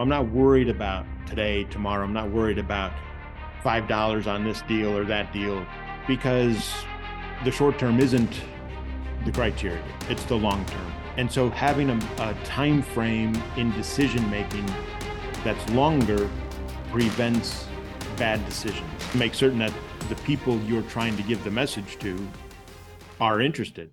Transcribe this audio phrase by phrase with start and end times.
[0.00, 2.04] I'm not worried about today, tomorrow.
[2.04, 2.92] I'm not worried about
[3.64, 5.66] $5 on this deal or that deal
[6.06, 6.72] because
[7.44, 8.40] the short term isn't
[9.24, 10.92] the criteria, it's the long term.
[11.16, 14.66] And so having a, a time frame in decision making
[15.42, 16.30] that's longer
[16.92, 17.66] prevents
[18.16, 18.86] bad decisions.
[19.16, 19.72] Make certain that
[20.08, 22.24] the people you're trying to give the message to
[23.20, 23.90] are interested.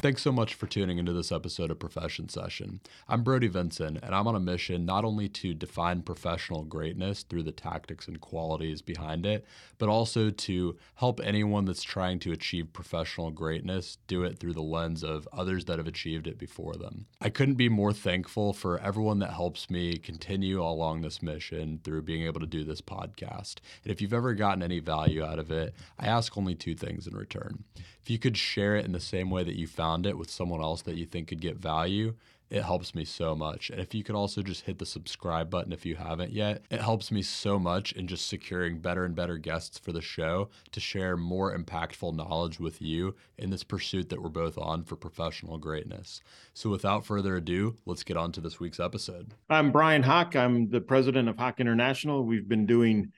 [0.00, 2.80] Thanks so much for tuning into this episode of Profession Session.
[3.08, 7.42] I'm Brody Vinson, and I'm on a mission not only to define professional greatness through
[7.42, 9.44] the tactics and qualities behind it,
[9.76, 14.62] but also to help anyone that's trying to achieve professional greatness do it through the
[14.62, 17.06] lens of others that have achieved it before them.
[17.20, 22.02] I couldn't be more thankful for everyone that helps me continue along this mission through
[22.02, 23.56] being able to do this podcast.
[23.82, 27.08] And if you've ever gotten any value out of it, I ask only two things
[27.08, 27.64] in return.
[28.02, 30.60] If you could share it in the same way that you found it with someone
[30.60, 32.14] else that you think could get value,
[32.50, 33.68] it helps me so much.
[33.68, 36.80] And if you could also just hit the subscribe button if you haven't yet, it
[36.80, 40.80] helps me so much in just securing better and better guests for the show to
[40.80, 45.58] share more impactful knowledge with you in this pursuit that we're both on for professional
[45.58, 46.22] greatness.
[46.54, 49.34] So without further ado, let's get on to this week's episode.
[49.50, 50.34] I'm Brian Hock.
[50.34, 52.24] I'm the president of Hock International.
[52.24, 53.12] We've been doing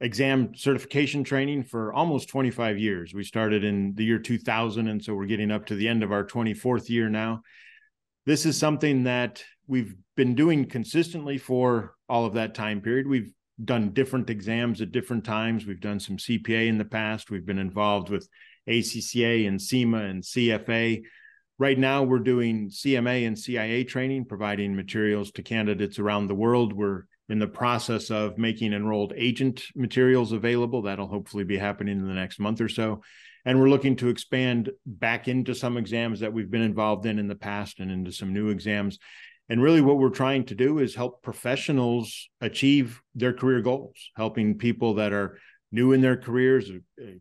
[0.00, 3.14] exam certification training for almost 25 years.
[3.14, 6.12] We started in the year 2000, and so we're getting up to the end of
[6.12, 7.42] our 24th year now.
[8.26, 13.06] This is something that we've been doing consistently for all of that time period.
[13.06, 13.32] We've
[13.64, 15.64] done different exams at different times.
[15.64, 17.30] We've done some CPA in the past.
[17.30, 18.28] We've been involved with
[18.68, 21.02] ACCA and CIMA and CFA.
[21.58, 26.74] Right now, we're doing CMA and CIA training, providing materials to candidates around the world.
[26.74, 30.82] We're in the process of making enrolled agent materials available.
[30.82, 33.02] That'll hopefully be happening in the next month or so.
[33.44, 37.28] And we're looking to expand back into some exams that we've been involved in in
[37.28, 38.98] the past and into some new exams.
[39.48, 44.58] And really, what we're trying to do is help professionals achieve their career goals, helping
[44.58, 45.38] people that are
[45.70, 46.70] new in their careers,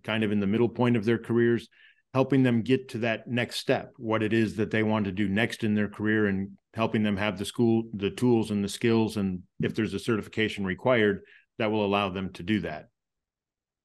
[0.04, 1.68] kind of in the middle point of their careers,
[2.16, 5.28] helping them get to that next step, what it is that they want to do
[5.28, 9.18] next in their career and helping them have the school, the tools and the skills.
[9.18, 11.24] And if there's a certification required,
[11.58, 12.88] that will allow them to do that.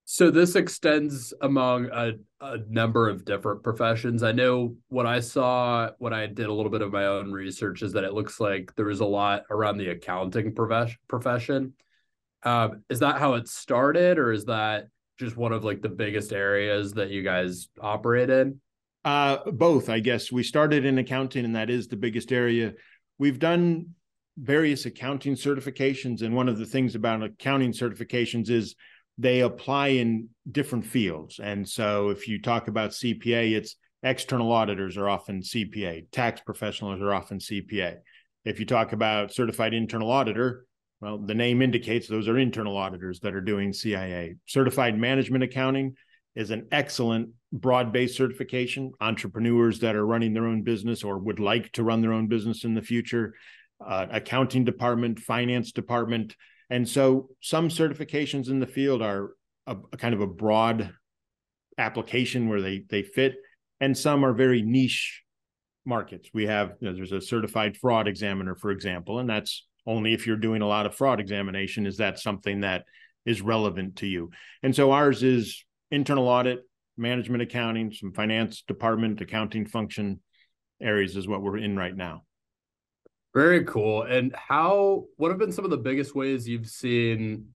[0.04, 4.22] So this extends among a, a number of different professions.
[4.22, 7.82] I know what I saw when I did a little bit of my own research
[7.82, 11.74] is that it looks like there was a lot around the accounting profession.
[12.44, 14.86] Um, is that how it started, or is that
[15.20, 18.60] just one of like the biggest areas that you guys operate in?
[19.04, 20.32] Uh, both, I guess.
[20.32, 22.72] We started in accounting, and that is the biggest area.
[23.18, 23.90] We've done
[24.36, 28.74] various accounting certifications, and one of the things about accounting certifications is
[29.16, 31.38] they apply in different fields.
[31.38, 37.00] And so, if you talk about CPA, it's external auditors are often CPA, tax professionals
[37.00, 37.96] are often CPA.
[38.44, 40.64] If you talk about certified internal auditor,
[41.00, 44.36] well, the name indicates those are internal auditors that are doing CIA.
[44.46, 45.96] Certified management accounting
[46.34, 48.92] is an excellent broad-based certification.
[49.00, 52.64] Entrepreneurs that are running their own business or would like to run their own business
[52.64, 53.34] in the future
[53.84, 56.36] uh, accounting department finance department.
[56.68, 59.30] And so some certifications in the field are
[59.66, 60.92] a, a kind of a broad
[61.78, 63.36] application where they they fit
[63.80, 65.22] and some are very niche
[65.86, 66.28] markets.
[66.34, 70.26] We have you know, there's a certified fraud examiner for example and that's only if
[70.26, 72.84] you're doing a lot of fraud examination is that something that
[73.26, 74.30] is relevant to you
[74.62, 76.60] and so ours is internal audit,
[76.96, 80.20] management accounting, some finance department, accounting function
[80.80, 82.22] areas is what we're in right now.
[83.34, 84.02] Very cool.
[84.02, 87.48] And how, what have been some of the biggest ways you've seen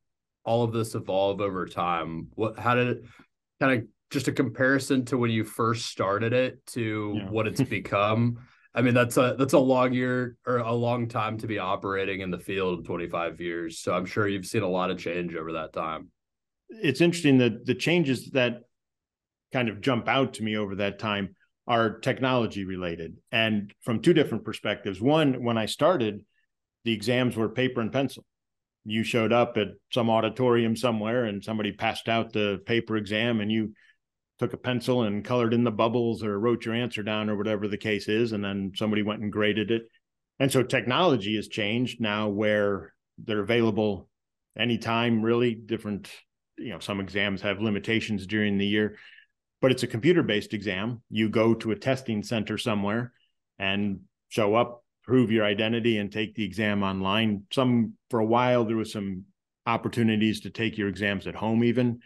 [0.43, 2.27] all of this evolve over time?
[2.35, 3.03] What, how did it
[3.59, 7.29] kind of just a comparison to when you first started it to yeah.
[7.29, 8.39] what it's become?
[8.75, 12.19] I mean, that's a that's a long year or a long time to be operating
[12.19, 13.79] in the field, 25 years.
[13.79, 16.11] So I'm sure you've seen a lot of change over that time
[16.69, 18.61] it's interesting that the changes that
[19.53, 21.35] kind of jump out to me over that time
[21.67, 25.01] are technology related and from two different perspectives.
[25.01, 26.23] One, when I started,
[26.83, 28.23] the exams were paper and pencil.
[28.83, 33.51] You showed up at some auditorium somewhere and somebody passed out the paper exam and
[33.51, 33.73] you
[34.39, 37.67] took a pencil and colored in the bubbles or wrote your answer down or whatever
[37.67, 38.31] the case is.
[38.31, 39.83] And then somebody went and graded it.
[40.39, 44.09] And so technology has changed now where they're available
[44.57, 46.09] anytime, really different
[46.57, 48.95] you know some exams have limitations during the year
[49.61, 53.11] but it's a computer based exam you go to a testing center somewhere
[53.59, 53.99] and
[54.29, 57.43] show up prove your identity and take the exam online.
[57.51, 59.25] Some for a while there was some
[59.67, 61.99] opportunities to take your exams at home even.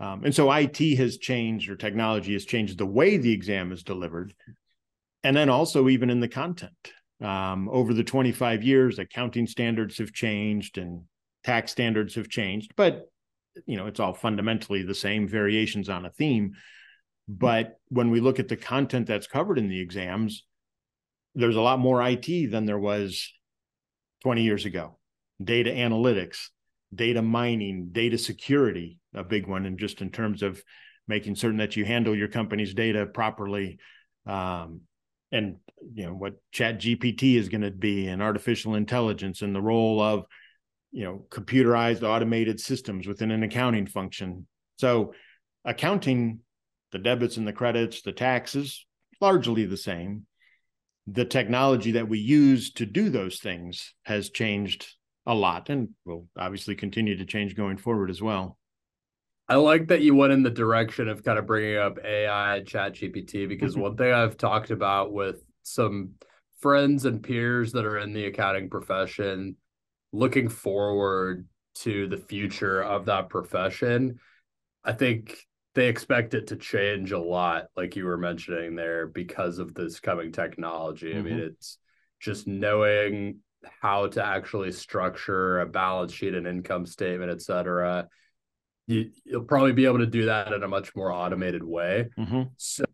[0.00, 3.82] Um, and so IT has changed or technology has changed the way the exam is
[3.82, 4.34] delivered.
[5.22, 6.92] And then also even in the content.
[7.22, 11.02] Um, over the 25 years, accounting standards have changed and
[11.44, 13.10] tax standards have changed, but
[13.66, 16.52] you know, it's all fundamentally the same variations on a theme.
[17.28, 20.44] But when we look at the content that's covered in the exams,
[21.34, 23.30] there's a lot more IT than there was
[24.22, 24.98] 20 years ago.
[25.42, 26.48] Data analytics,
[26.94, 30.62] data mining, data security, a big one, and just in terms of
[31.08, 33.78] making certain that you handle your company's data properly.
[34.26, 34.82] Um,
[35.32, 35.56] and
[35.94, 40.02] you know what chat gpt is going to be and artificial intelligence and the role
[40.02, 40.26] of
[40.90, 44.46] you know computerized automated systems within an accounting function
[44.76, 45.14] so
[45.64, 46.40] accounting
[46.90, 48.84] the debits and the credits the taxes
[49.20, 50.26] largely the same
[51.06, 54.86] the technology that we use to do those things has changed
[55.26, 58.58] a lot and will obviously continue to change going forward as well.
[59.50, 62.94] I like that you went in the direction of kind of bringing up AI chat
[62.94, 63.82] GPT because mm-hmm.
[63.82, 66.12] one thing I've talked about with some
[66.60, 69.56] friends and peers that are in the accounting profession
[70.12, 74.20] looking forward to the future of that profession,
[74.84, 75.36] I think
[75.74, 79.98] they expect it to change a lot, like you were mentioning there, because of this
[79.98, 81.10] coming technology.
[81.10, 81.18] Mm-hmm.
[81.18, 81.46] I mean, mm-hmm.
[81.46, 81.78] it's
[82.20, 83.38] just knowing
[83.82, 88.08] how to actually structure a balance sheet, an income statement, et cetera.
[88.90, 92.08] You, will probably be able to do that in a much more automated way.
[92.18, 92.42] Mm-hmm.
[92.56, 92.84] So,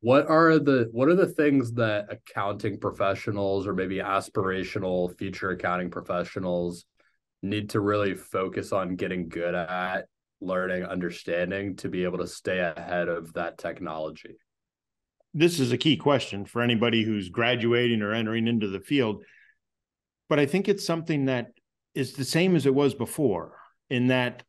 [0.00, 5.90] what are the what are the things that accounting professionals or maybe aspirational future accounting
[5.90, 6.84] professionals
[7.42, 10.04] need to really focus on getting good at
[10.42, 14.36] learning, understanding to be able to stay ahead of that technology?
[15.32, 19.24] This is a key question for anybody who's graduating or entering into the field.
[20.28, 21.52] But I think it's something that
[21.94, 23.56] is the same as it was before,
[23.88, 24.42] in that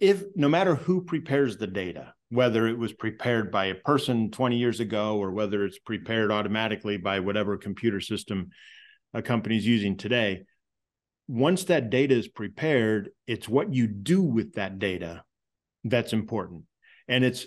[0.00, 4.56] if no matter who prepares the data, whether it was prepared by a person 20
[4.56, 8.48] years ago or whether it's prepared automatically by whatever computer system
[9.14, 10.44] a company's using today,
[11.26, 15.22] once that data is prepared, it's what you do with that data
[15.84, 16.64] that's important.
[17.06, 17.46] And it's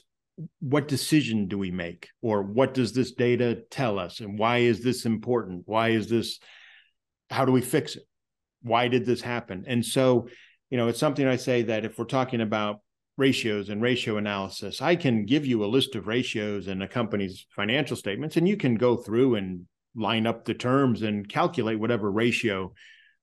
[0.59, 2.09] what decision do we make?
[2.21, 4.19] Or what does this data tell us?
[4.19, 5.63] And why is this important?
[5.65, 6.39] Why is this,
[7.29, 8.03] how do we fix it?
[8.63, 9.65] Why did this happen?
[9.67, 10.27] And so,
[10.71, 12.79] you know, it's something I say that if we're talking about
[13.17, 17.45] ratios and ratio analysis, I can give you a list of ratios in a company's
[17.55, 19.65] financial statements, and you can go through and
[19.95, 22.73] line up the terms and calculate whatever ratio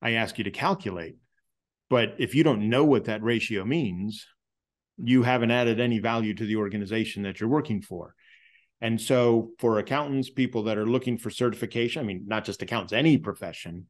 [0.02, 1.16] I ask you to calculate.
[1.88, 4.26] But if you don't know what that ratio means,
[4.98, 8.14] you haven't added any value to the organization that you're working for.
[8.82, 12.92] And so, for accountants, people that are looking for certification, I mean, not just accountants,
[12.92, 13.86] any profession,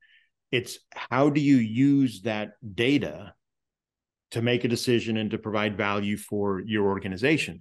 [0.51, 3.35] it's how do you use that data
[4.33, 7.61] to make a decision and to provide value for your organization?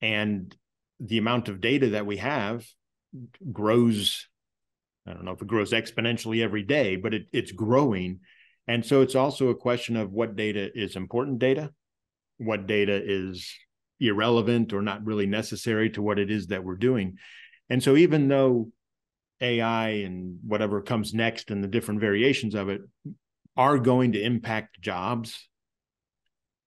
[0.00, 0.54] And
[1.00, 2.64] the amount of data that we have
[3.52, 4.28] grows
[5.06, 8.20] I don't know if it grows exponentially every day, but it, it's growing.
[8.66, 11.72] And so it's also a question of what data is important data,
[12.38, 13.52] what data is
[14.00, 17.18] irrelevant or not really necessary to what it is that we're doing.
[17.68, 18.70] And so even though
[19.40, 22.80] AI and whatever comes next and the different variations of it
[23.56, 25.48] are going to impact jobs,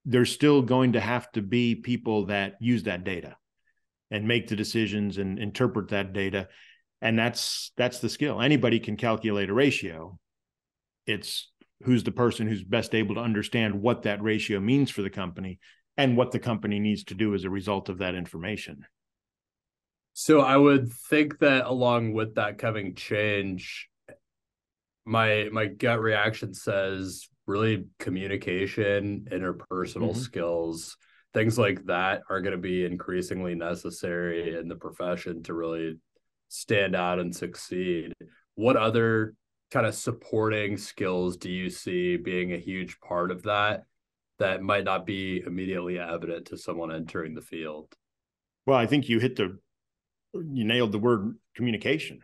[0.10, 3.36] there's still going to have to be people that use that data
[4.10, 6.48] and make the decisions and interpret that data.
[7.02, 8.42] And that's that's the skill.
[8.42, 10.18] Anybody can calculate a ratio.
[11.06, 11.52] It's
[11.84, 15.60] who's the person who's best able to understand what that ratio means for the company
[15.98, 18.86] and what the company needs to do as a result of that information.
[20.14, 23.90] So i would think that along with that coming change
[25.06, 30.20] my my gut reaction says really communication interpersonal mm-hmm.
[30.20, 30.98] skills
[31.34, 35.98] things like that are going to be increasingly necessary in the profession to really
[36.48, 38.12] stand out and succeed.
[38.56, 39.36] What other
[39.70, 43.84] kind of supporting skills do you see being a huge part of that
[44.40, 47.94] that might not be immediately evident to someone entering the field?
[48.66, 49.60] Well, I think you hit the
[50.34, 52.22] you nailed the word communication.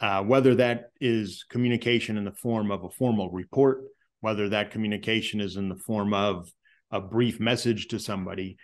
[0.00, 3.82] Uh, whether that is communication in the form of a formal report,
[4.20, 6.50] whether that communication is in the form of
[6.90, 8.56] a brief message to somebody,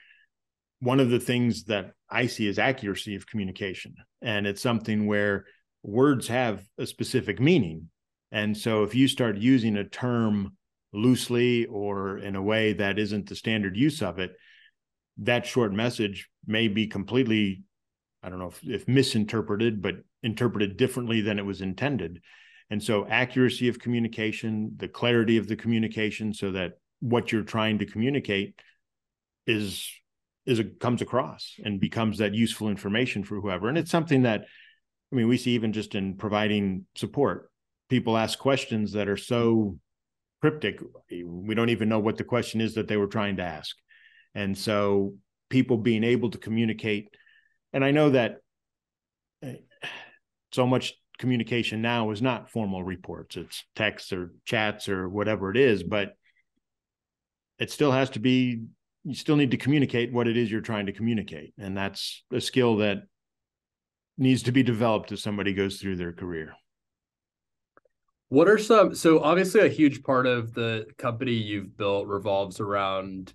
[0.80, 3.94] one of the things that I see is accuracy of communication.
[4.22, 5.44] And it's something where
[5.82, 7.88] words have a specific meaning.
[8.32, 10.56] And so if you start using a term
[10.92, 14.32] loosely or in a way that isn't the standard use of it,
[15.18, 17.64] that short message may be completely
[18.24, 22.22] I don't know if, if misinterpreted, but interpreted differently than it was intended.
[22.74, 27.78] And so accuracy of communication, the clarity of the communication so that what you're trying
[27.78, 28.60] to communicate
[29.46, 29.88] is
[30.44, 33.68] is a, comes across and becomes that useful information for whoever.
[33.68, 34.46] And it's something that
[35.12, 37.48] I mean, we see even just in providing support,
[37.90, 39.78] people ask questions that are so
[40.40, 43.76] cryptic, we don't even know what the question is that they were trying to ask.
[44.34, 45.14] And so
[45.48, 47.06] people being able to communicate,
[47.72, 48.38] and I know that
[49.44, 49.58] eh,
[50.50, 55.56] so much communication now is not formal reports, it's texts or chats or whatever it
[55.56, 56.14] is, but
[57.58, 58.64] it still has to be
[59.04, 61.52] you still need to communicate what it is you're trying to communicate.
[61.58, 63.02] And that's a skill that
[64.16, 66.54] needs to be developed as somebody goes through their career.
[68.30, 73.34] What are some so obviously a huge part of the company you've built revolves around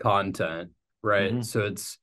[0.00, 0.70] content
[1.02, 1.32] right?
[1.32, 1.42] Mm-hmm.
[1.42, 1.98] so it's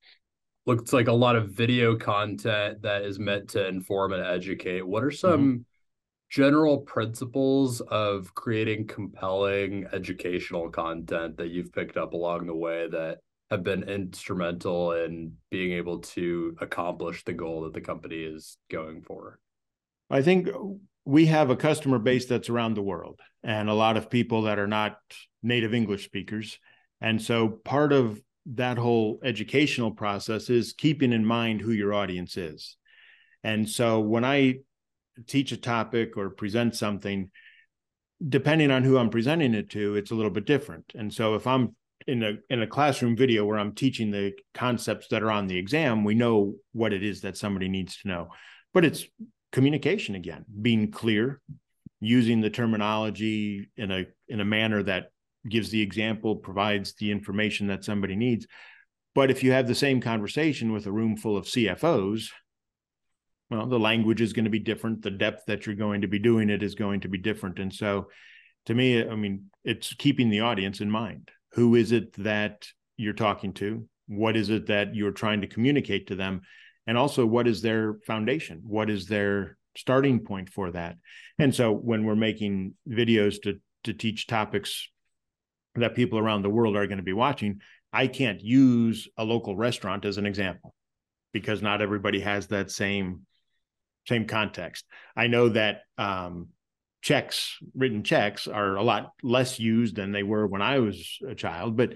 [0.65, 5.03] looks like a lot of video content that is meant to inform and educate what
[5.03, 5.61] are some mm-hmm.
[6.29, 13.19] general principles of creating compelling educational content that you've picked up along the way that
[13.51, 19.01] have been instrumental in being able to accomplish the goal that the company is going
[19.03, 19.39] for?
[20.09, 20.49] I think
[21.05, 24.57] we have a customer base that's around the world and a lot of people that
[24.57, 24.97] are not
[25.43, 26.57] native English speakers.
[27.01, 32.37] And so part of that whole educational process is keeping in mind who your audience
[32.37, 32.77] is.
[33.43, 34.59] And so when I
[35.27, 37.31] teach a topic or present something,
[38.27, 40.85] depending on who I'm presenting it to, it's a little bit different.
[40.95, 41.75] And so if I'm
[42.07, 45.57] in a in a classroom video where I'm teaching the concepts that are on the
[45.57, 48.29] exam, we know what it is that somebody needs to know.
[48.73, 49.05] But it's
[49.51, 51.41] communication again, being clear,
[51.99, 55.11] using the terminology in a in a manner that
[55.49, 58.47] gives the example, provides the information that somebody needs.
[59.13, 62.29] But if you have the same conversation with a room full of CFOs,
[63.49, 65.01] well, the language is going to be different.
[65.01, 67.59] The depth that you're going to be doing it is going to be different.
[67.59, 68.07] And so
[68.65, 73.13] to me, I mean, it's keeping the audience in mind who is it that you're
[73.13, 76.41] talking to what is it that you're trying to communicate to them
[76.85, 80.97] and also what is their foundation what is their starting point for that
[81.39, 84.89] and so when we're making videos to to teach topics
[85.75, 87.59] that people around the world are going to be watching
[87.93, 90.73] i can't use a local restaurant as an example
[91.33, 93.21] because not everybody has that same
[94.07, 96.49] same context i know that um,
[97.05, 101.35] checks, written checks, are a lot less used than they were when I was a
[101.35, 101.93] child, but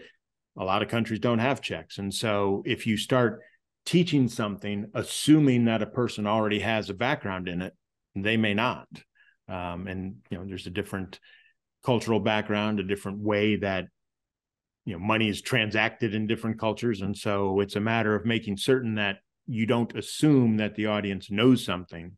[0.56, 1.98] a lot of countries don't have checks.
[1.98, 3.40] And so if you start
[3.88, 7.74] teaching something, assuming that a person already has a background in it,
[8.14, 8.88] they may not.
[9.48, 11.20] Um, and you know, there's a different
[11.84, 13.86] cultural background, a different way that
[14.86, 18.58] you know money is transacted in different cultures, and so it's a matter of making
[18.58, 19.18] certain that
[19.48, 22.16] you don't assume that the audience knows something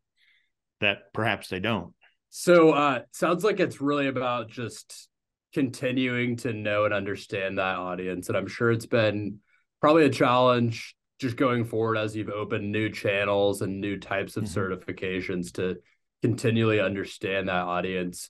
[0.82, 1.94] that perhaps they don't.
[2.30, 5.10] So uh sounds like it's really about just
[5.53, 8.27] continuing to know and understand that audience.
[8.27, 9.39] And I'm sure it's been
[9.80, 14.46] probably a challenge just going forward as you've opened new channels and new types of
[14.46, 14.60] mm-hmm.
[14.60, 15.77] certifications to
[16.22, 18.30] continually understand that audience.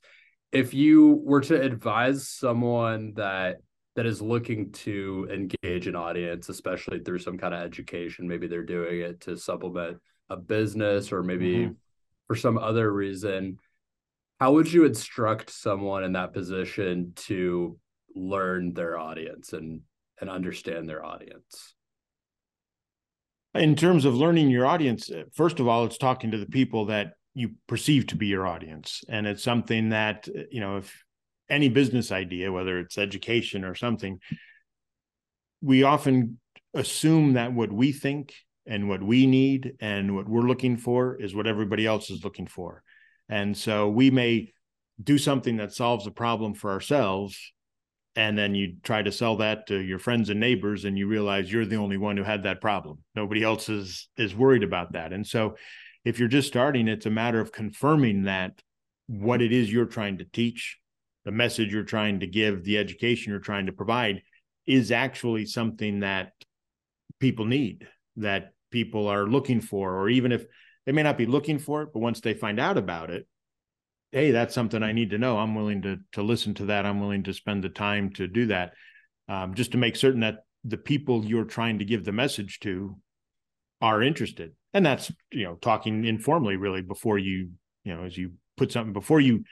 [0.51, 3.57] If you were to advise someone that
[3.95, 8.63] that is looking to engage an audience, especially through some kind of education, maybe they're
[8.63, 9.97] doing it to supplement
[10.29, 11.73] a business or maybe mm-hmm.
[12.27, 13.57] for some other reason,
[14.39, 17.77] how would you instruct someone in that position to
[18.15, 19.81] learn their audience and
[20.19, 21.73] and understand their audience
[23.55, 27.13] in terms of learning your audience first of all it's talking to the people that
[27.33, 31.03] you perceive to be your audience and it's something that you know if
[31.49, 34.19] any business idea whether it's education or something
[35.61, 36.39] we often
[36.73, 38.33] assume that what we think
[38.65, 42.47] and what we need and what we're looking for is what everybody else is looking
[42.47, 42.83] for
[43.29, 44.51] and so we may
[45.01, 47.53] do something that solves a problem for ourselves.
[48.15, 51.51] And then you try to sell that to your friends and neighbors, and you realize
[51.51, 52.99] you're the only one who had that problem.
[53.15, 55.13] Nobody else is is worried about that.
[55.13, 55.55] And so
[56.03, 58.61] if you're just starting, it's a matter of confirming that
[59.07, 60.77] what it is you're trying to teach,
[61.25, 64.21] the message you're trying to give, the education you're trying to provide
[64.65, 66.31] is actually something that
[67.19, 70.45] people need, that people are looking for, or even if
[70.85, 73.27] they may not be looking for it, but once they find out about it,
[74.11, 75.37] hey, that's something I need to know.
[75.37, 76.85] I'm willing to to listen to that.
[76.85, 78.73] I'm willing to spend the time to do that,
[79.27, 82.97] um, just to make certain that the people you're trying to give the message to
[83.81, 84.53] are interested.
[84.73, 87.51] And that's you know talking informally, really, before you
[87.83, 89.43] you know as you put something before you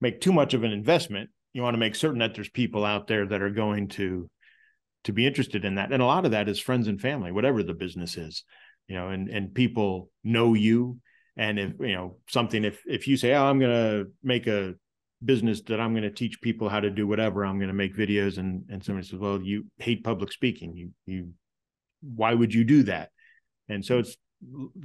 [0.00, 1.30] make too much of an investment.
[1.52, 4.30] You want to make certain that there's people out there that are going to
[5.04, 5.92] to be interested in that.
[5.92, 8.44] And a lot of that is friends and family, whatever the business is.
[8.88, 10.98] you know, and and people know you.
[11.36, 14.74] And if you know something, if if you say, "Oh, I'm going to make a
[15.24, 17.96] business that I'm going to teach people how to do whatever, I'm going to make
[17.96, 20.74] videos," and and somebody says, "Well, you hate public speaking.
[20.76, 21.32] You you
[22.02, 23.10] why would you do that?"
[23.68, 24.00] And so hmm.
[24.00, 24.16] it's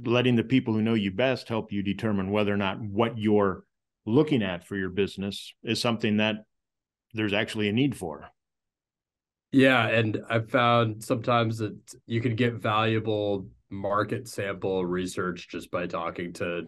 [0.04, 3.64] letting the people who know you best help you determine whether or not what you're
[4.06, 6.36] looking at for your business is something that
[7.12, 8.28] there's actually a need for.
[9.52, 15.86] Yeah, and I've found sometimes that you can get valuable market sample research just by
[15.86, 16.64] talking to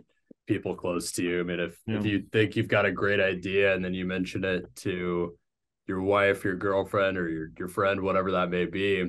[0.47, 1.41] people close to you.
[1.41, 1.99] I mean, if yeah.
[1.99, 5.37] if you think you've got a great idea and then you mention it to
[5.89, 9.05] your wife, your girlfriend, or your your friend, whatever that may be,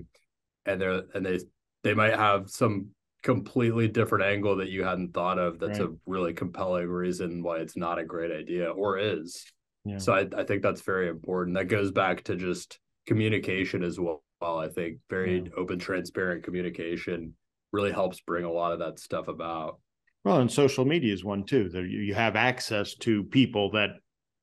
[0.65, 1.39] and they're and they
[1.83, 2.89] they might have some
[3.23, 5.89] completely different angle that you hadn't thought of that's right.
[5.89, 9.43] a really compelling reason why it's not a great idea or is.
[9.85, 9.97] Yeah.
[9.97, 11.57] so I, I think that's very important.
[11.57, 14.99] That goes back to just communication as well i think.
[15.09, 15.49] Very yeah.
[15.57, 17.33] open transparent communication
[17.71, 19.79] really helps bring a lot of that stuff about.
[20.23, 21.69] Well and social media is one too.
[21.69, 23.91] That you have access to people that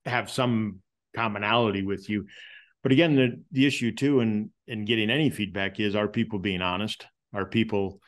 [0.06, 0.80] have some
[1.14, 2.26] commonality with you.
[2.82, 6.62] But again the the issue too in in getting any feedback is are people being
[6.62, 7.06] honest?
[7.32, 8.00] Are people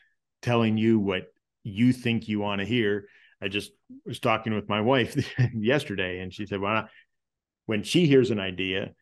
[0.43, 1.27] telling you what
[1.65, 3.09] you think you want to hear.
[3.41, 3.73] I just
[4.05, 5.17] was talking with my wife
[5.55, 6.89] yesterday, and she said, "Well,
[7.67, 8.93] when she hears an idea,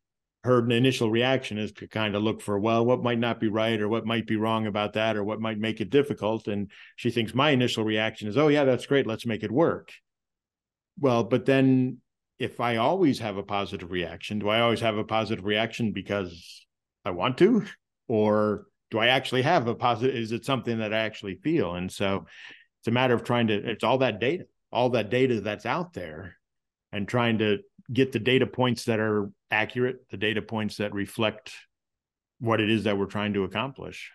[0.43, 3.81] her initial reaction is to kind of look for, well, what might not be right,
[3.81, 7.11] or what might be wrong about that, or what might make it difficult." And she
[7.11, 9.07] thinks my initial reaction is, "Oh, yeah, that's great.
[9.07, 9.93] Let's make it work."
[10.99, 11.99] Well, but then
[12.39, 16.67] if I always have a positive reaction, do I always have a positive reaction because
[17.05, 17.65] I want to,
[18.09, 20.15] or do I actually have a positive?
[20.15, 21.75] Is it something that I actually feel?
[21.75, 22.27] And so
[22.79, 25.95] it's a matter of trying to, it's all that data, all that data that's out
[25.95, 26.37] there
[26.93, 27.59] and trying to
[27.93, 31.53] get the data points that are accurate, the data points that reflect
[32.39, 34.13] what it is that we're trying to accomplish.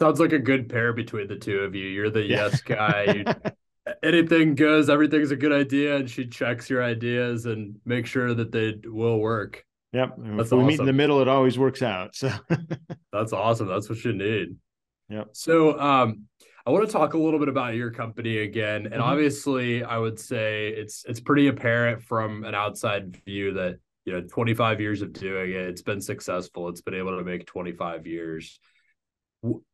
[0.00, 1.86] Sounds like a good pair between the two of you.
[1.86, 2.48] You're the yeah.
[2.48, 3.04] yes guy.
[3.14, 3.52] You,
[4.02, 8.50] anything goes, everything's a good idea, and she checks your ideas and make sure that
[8.50, 9.64] they will work.
[9.92, 10.14] Yep.
[10.16, 10.66] That's if we awesome.
[10.66, 12.14] meet in the middle, it always works out.
[12.14, 12.30] So
[13.12, 13.68] that's awesome.
[13.68, 14.56] That's what you need.
[15.10, 15.28] Yep.
[15.32, 16.24] So um
[16.64, 18.86] I want to talk a little bit about your company again.
[18.86, 19.02] And mm-hmm.
[19.02, 24.22] obviously I would say it's it's pretty apparent from an outside view that you know
[24.22, 26.68] 25 years of doing it, it's been successful.
[26.68, 28.58] It's been able to make 25 years.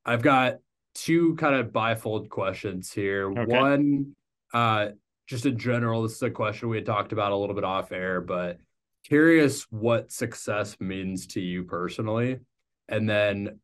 [0.05, 0.57] I've got
[0.95, 3.31] two kind of bifold questions here.
[3.31, 3.45] Okay.
[3.45, 4.16] One
[4.53, 4.88] uh
[5.29, 7.92] just in general, this is a question we had talked about a little bit off
[7.92, 8.59] air, but
[9.09, 12.38] curious what success means to you personally
[12.88, 13.59] and then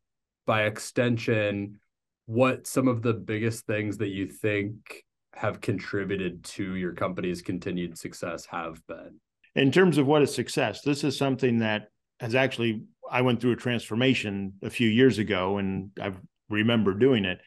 [0.45, 1.79] by extension
[2.25, 5.03] what some of the biggest things that you think
[5.33, 9.19] have contributed to your company's continued success have been?
[9.55, 13.51] In terms of what is success this is something that has actually i went through
[13.51, 16.11] a transformation a few years ago and i
[16.49, 17.39] remember doing it.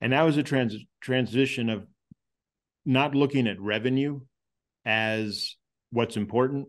[0.00, 1.86] And that was a trans- transition of
[2.84, 4.20] not looking at revenue
[4.84, 5.56] as
[5.90, 6.68] what's important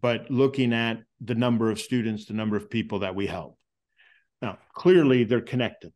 [0.00, 3.58] but looking at the number of students, the number of people that we help.
[4.40, 5.92] Now, clearly they're connected.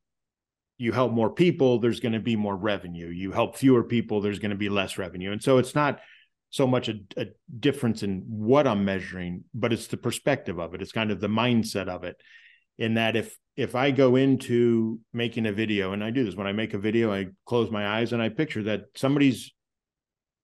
[0.79, 3.09] You help more people, there's going to be more revenue.
[3.09, 5.33] You help fewer people, there's going to be less revenue.
[5.33, 6.01] And so it's not
[6.51, 7.27] so much a, a,
[7.59, 10.83] difference in what I'm measuring, but it's the perspective of it.
[10.83, 12.17] It's kind of the mindset of it.
[12.79, 16.47] In that if if I go into making a video, and I do this when
[16.47, 19.51] I make a video, I close my eyes and I picture that somebody's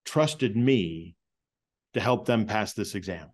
[0.07, 1.15] trusted me
[1.93, 3.29] to help them pass this exam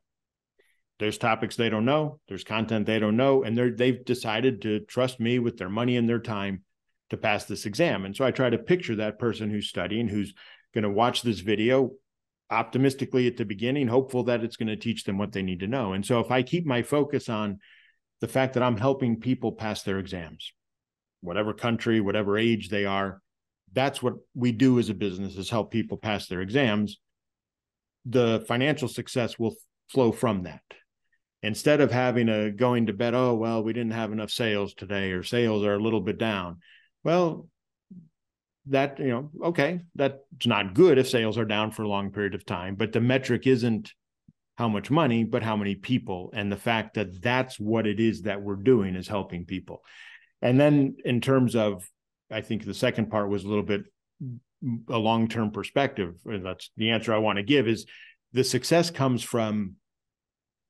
[0.99, 4.81] there's topics they don't know there's content they don't know and they're they've decided to
[4.81, 6.63] trust me with their money and their time
[7.11, 8.05] to pass this exam.
[8.05, 10.35] And so i try to picture that person who's studying who's
[10.75, 11.93] going to watch this video
[12.51, 15.67] optimistically at the beginning hopeful that it's going to teach them what they need to
[15.67, 15.93] know.
[15.93, 17.59] And so if i keep my focus on
[18.21, 20.53] the fact that i'm helping people pass their exams
[21.21, 23.21] whatever country whatever age they are
[23.73, 26.99] that's what we do as a business is help people pass their exams.
[28.07, 29.55] The financial success will
[29.89, 30.63] flow from that
[31.43, 35.13] instead of having a going to bed, oh, well, we didn't have enough sales today
[35.13, 36.59] or sales are a little bit down.
[37.05, 37.49] Well,
[38.67, 42.35] that, you know, okay, that's not good if sales are down for a long period
[42.35, 43.93] of time, but the metric isn't
[44.57, 46.31] how much money, but how many people.
[46.35, 49.83] And the fact that that's what it is that we're doing is helping people.
[50.43, 51.89] And then in terms of,
[52.31, 53.83] I think the second part was a little bit
[54.89, 56.17] a long term perspective.
[56.25, 57.87] And that's the answer I want to give is
[58.33, 59.77] the success comes from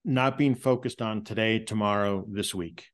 [0.05, 2.87] not being focused on today, tomorrow, this week.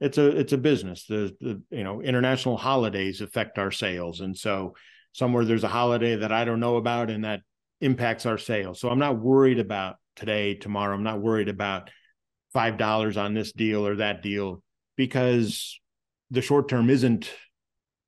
[0.00, 1.04] It's a it's a business.
[1.06, 4.74] The the you know international holidays affect our sales, and so
[5.12, 7.40] somewhere there's a holiday that I don't know about, and that
[7.80, 8.80] impacts our sales.
[8.80, 10.94] So I'm not worried about today, tomorrow.
[10.94, 11.90] I'm not worried about
[12.52, 14.62] five dollars on this deal or that deal
[14.96, 15.78] because
[16.30, 17.30] the short term isn't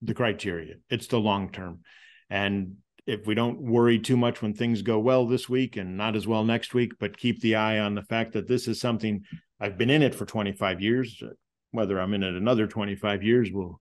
[0.01, 0.75] the criteria.
[0.91, 1.81] It's the long term.
[2.31, 6.15] And if we don't worry too much when things go well this week and not
[6.15, 9.23] as well next week, but keep the eye on the fact that this is something
[9.61, 11.23] I've been in it for 25 years.
[11.73, 13.81] Whether I'm in it another 25 years, we'll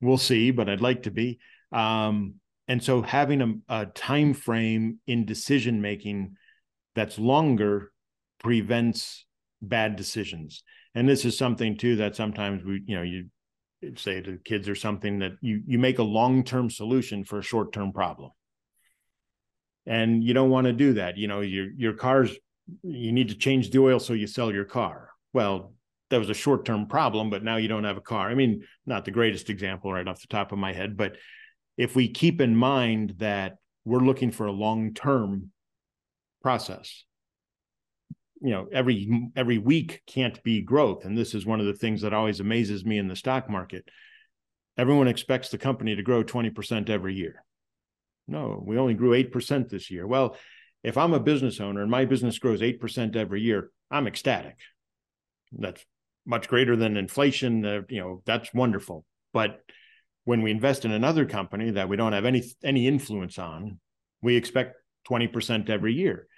[0.00, 1.38] we'll see, but I'd like to be.
[1.72, 2.34] Um,
[2.68, 6.36] and so having a, a time frame in decision making
[6.94, 7.90] that's longer
[8.38, 9.24] prevents
[9.62, 10.62] bad decisions.
[10.94, 13.26] And this is something too that sometimes we, you know, you
[13.96, 17.92] say to kids or something that you you make a long-term solution for a short-term
[17.92, 18.30] problem.
[19.86, 21.16] And you don't want to do that.
[21.16, 22.34] You know, your your car's
[22.82, 25.10] you need to change the oil so you sell your car.
[25.32, 25.74] Well,
[26.10, 28.28] that was a short-term problem, but now you don't have a car.
[28.28, 31.16] I mean, not the greatest example right off the top of my head, but
[31.76, 35.50] if we keep in mind that we're looking for a long-term
[36.42, 37.04] process
[38.40, 42.00] you know every every week can't be growth and this is one of the things
[42.00, 43.84] that always amazes me in the stock market
[44.78, 47.44] everyone expects the company to grow 20% every year
[48.30, 50.06] no we only grew 8% this year.
[50.06, 50.36] Well
[50.82, 54.56] if i'm a business owner and my business grows 8% every year i'm ecstatic.
[55.52, 55.84] That's
[56.26, 59.04] much greater than inflation uh, you know that's wonderful.
[59.32, 59.60] But
[60.24, 63.78] when we invest in another company that we don't have any any influence on
[64.22, 64.76] we expect
[65.08, 66.28] 20% every year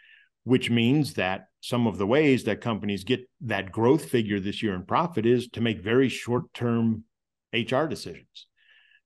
[0.45, 4.75] which means that some of the ways that companies get that growth figure this year
[4.75, 7.05] in profit is to make very short term
[7.53, 8.47] HR decisions.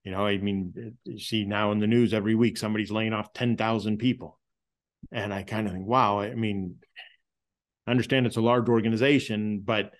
[0.07, 3.33] You know, I mean, you see now in the news every week somebody's laying off
[3.33, 4.39] 10,000 people.
[5.11, 6.77] And I kind of think, wow, I mean,
[7.85, 9.91] I understand it's a large organization, but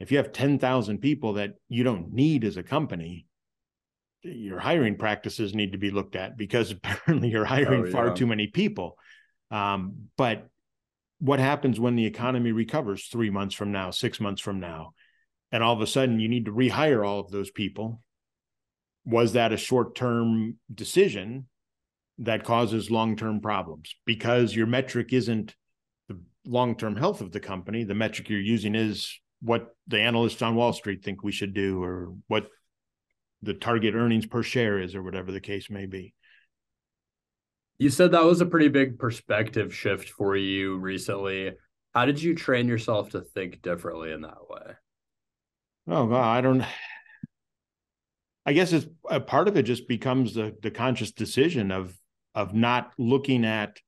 [0.00, 3.24] if you have 10,000 people that you don't need as a company,
[4.20, 7.90] your hiring practices need to be looked at because apparently you're hiring oh, yeah.
[7.90, 8.98] far too many people.
[9.50, 10.46] Um, but
[11.20, 14.92] what happens when the economy recovers three months from now, six months from now,
[15.50, 18.02] and all of a sudden you need to rehire all of those people?
[19.08, 21.48] Was that a short term decision
[22.18, 23.94] that causes long term problems?
[24.04, 25.54] Because your metric isn't
[26.08, 27.84] the long term health of the company.
[27.84, 31.82] The metric you're using is what the analysts on Wall Street think we should do,
[31.82, 32.48] or what
[33.40, 36.12] the target earnings per share is, or whatever the case may be.
[37.78, 41.52] You said that was a pretty big perspective shift for you recently.
[41.94, 44.74] How did you train yourself to think differently in that way?
[45.88, 46.64] Oh God, I don't.
[48.48, 49.64] I guess it's a part of it.
[49.64, 51.94] Just becomes the the conscious decision of
[52.34, 53.78] of not looking at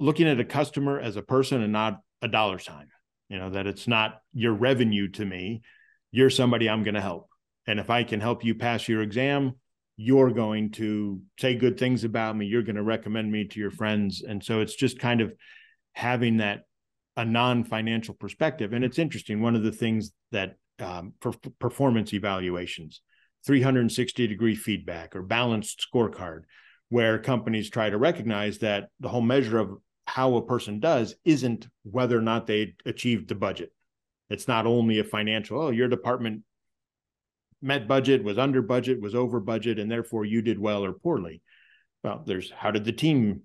[0.00, 2.88] looking at a customer as a person and not a dollar sign.
[3.28, 5.60] You know that it's not your revenue to me.
[6.10, 7.28] You're somebody I'm going to help,
[7.66, 9.56] and if I can help you pass your exam,
[9.98, 13.72] you're going to say good things about me you're going to recommend me to your
[13.72, 15.34] friends and so it's just kind of
[15.92, 16.62] having that
[17.16, 23.02] a non-financial perspective and it's interesting one of the things that um, for performance evaluations
[23.46, 26.42] 360 degree feedback or balanced scorecard
[26.90, 31.68] where companies try to recognize that the whole measure of how a person does isn't
[31.82, 33.72] whether or not they achieved the budget
[34.30, 36.42] it's not only a financial oh your department
[37.60, 41.42] met budget, was under budget, was over budget, and therefore you did well or poorly.
[42.04, 43.42] Well, there's how did the team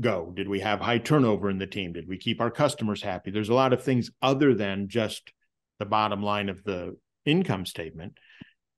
[0.00, 0.32] go?
[0.34, 1.92] Did we have high turnover in the team?
[1.92, 3.30] Did we keep our customers happy?
[3.30, 5.32] There's a lot of things other than just
[5.78, 8.18] the bottom line of the income statement.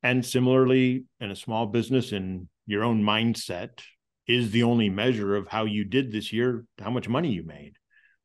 [0.07, 3.81] And similarly, in a small business, in your own mindset,
[4.29, 7.73] is the only measure of how you did this year, how much money you made?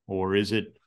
[0.06, 0.78] Or is it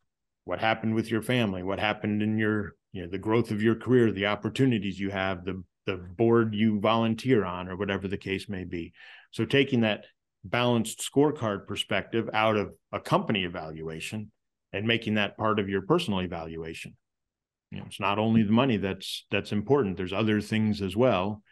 [0.44, 1.64] what happened with your family?
[1.64, 5.44] What happened in your you know the growth of your career the opportunities you have
[5.44, 8.92] the the board you volunteer on or whatever the case may be
[9.32, 10.04] so taking that
[10.44, 14.30] balanced scorecard perspective out of a company evaluation
[14.72, 16.94] and making that part of your personal evaluation
[17.74, 21.42] you know it's not only the money that's that's important there's other things as well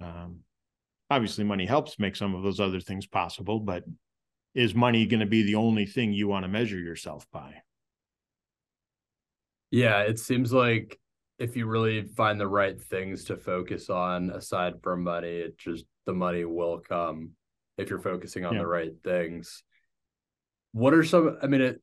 [0.00, 0.40] um,
[1.10, 3.84] obviously money helps make some of those other things possible but
[4.54, 7.54] is money going to be the only thing you want to measure yourself by
[9.72, 11.00] yeah, it seems like
[11.38, 15.86] if you really find the right things to focus on aside from money, it just
[16.04, 17.30] the money will come
[17.78, 18.60] if you're focusing on yeah.
[18.60, 19.64] the right things.
[20.72, 21.82] What are some I mean it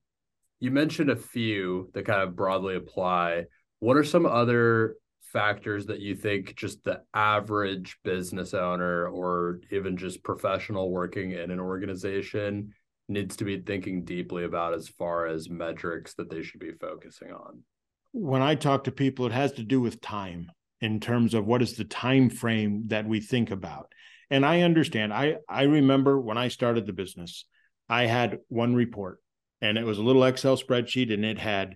[0.60, 3.45] you mentioned a few that kind of broadly apply.
[3.79, 9.95] What are some other factors that you think just the average business owner or even
[9.95, 12.73] just professional working in an organization
[13.07, 17.31] needs to be thinking deeply about as far as metrics that they should be focusing
[17.31, 17.63] on?
[18.11, 21.61] when I talk to people, it has to do with time in terms of what
[21.61, 23.91] is the time frame that we think about.
[24.29, 25.13] And I understand.
[25.13, 27.45] I I remember when I started the business,
[27.87, 29.19] I had one report
[29.61, 31.75] and it was a little Excel spreadsheet and it had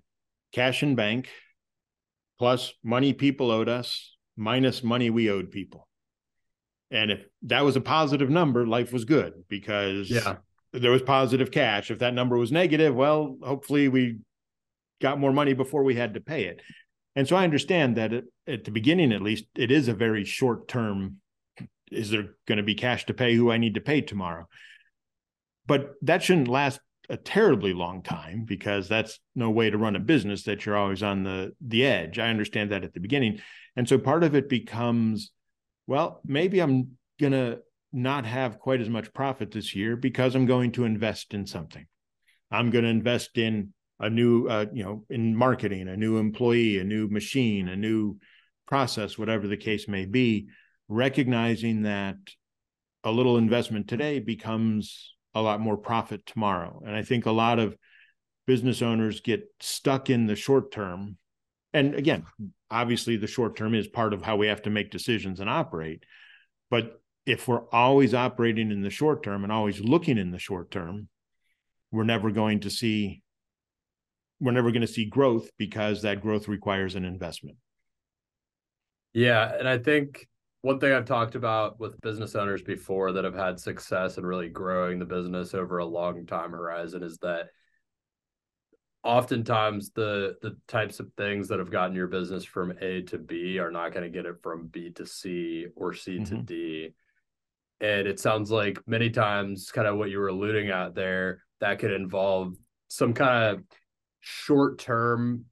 [0.51, 1.29] cash in bank
[2.43, 5.87] plus money people owed us minus money we owed people.
[6.91, 10.35] And if that was a positive number, life was good because yeah.
[10.73, 11.89] there was positive cash.
[11.89, 14.17] If that number was negative, well, hopefully we
[15.01, 16.61] got more money before we had to pay it.
[17.15, 20.25] And so I understand that it, at the beginning, at least, it is a very
[20.25, 21.21] short term.
[21.93, 24.49] Is there going to be cash to pay who I need to pay tomorrow?
[25.65, 29.99] But that shouldn't last a terribly long time because that's no way to run a
[29.99, 32.19] business that you're always on the the edge.
[32.19, 33.39] I understand that at the beginning.
[33.75, 35.31] And so part of it becomes
[35.85, 37.59] well, maybe I'm going to
[37.91, 41.85] not have quite as much profit this year because I'm going to invest in something.
[42.49, 46.79] I'm going to invest in a new uh, you know in marketing, a new employee,
[46.79, 48.17] a new machine, a new
[48.67, 50.47] process, whatever the case may be,
[50.87, 52.15] recognizing that
[53.03, 56.81] a little investment today becomes a lot more profit tomorrow.
[56.85, 57.75] And I think a lot of
[58.45, 61.17] business owners get stuck in the short term.
[61.73, 62.25] And again,
[62.69, 66.03] obviously the short term is part of how we have to make decisions and operate.
[66.69, 70.71] But if we're always operating in the short term and always looking in the short
[70.71, 71.07] term,
[71.91, 73.21] we're never going to see
[74.39, 77.55] we're never going to see growth because that growth requires an investment.
[79.13, 80.27] Yeah, and I think
[80.63, 84.47] one thing I've talked about with business owners before that have had success and really
[84.47, 87.49] growing the business over a long time horizon is that
[89.03, 93.59] oftentimes the the types of things that have gotten your business from A to B
[93.59, 96.23] are not going to get it from B to C or C mm-hmm.
[96.23, 96.93] to D.
[97.81, 101.79] And it sounds like many times kind of what you were alluding at there that
[101.79, 102.55] could involve
[102.87, 103.63] some kind of
[104.21, 105.43] short-term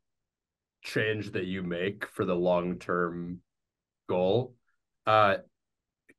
[0.83, 3.39] change that you make for the long-term
[4.07, 4.55] goal
[5.05, 5.37] uh,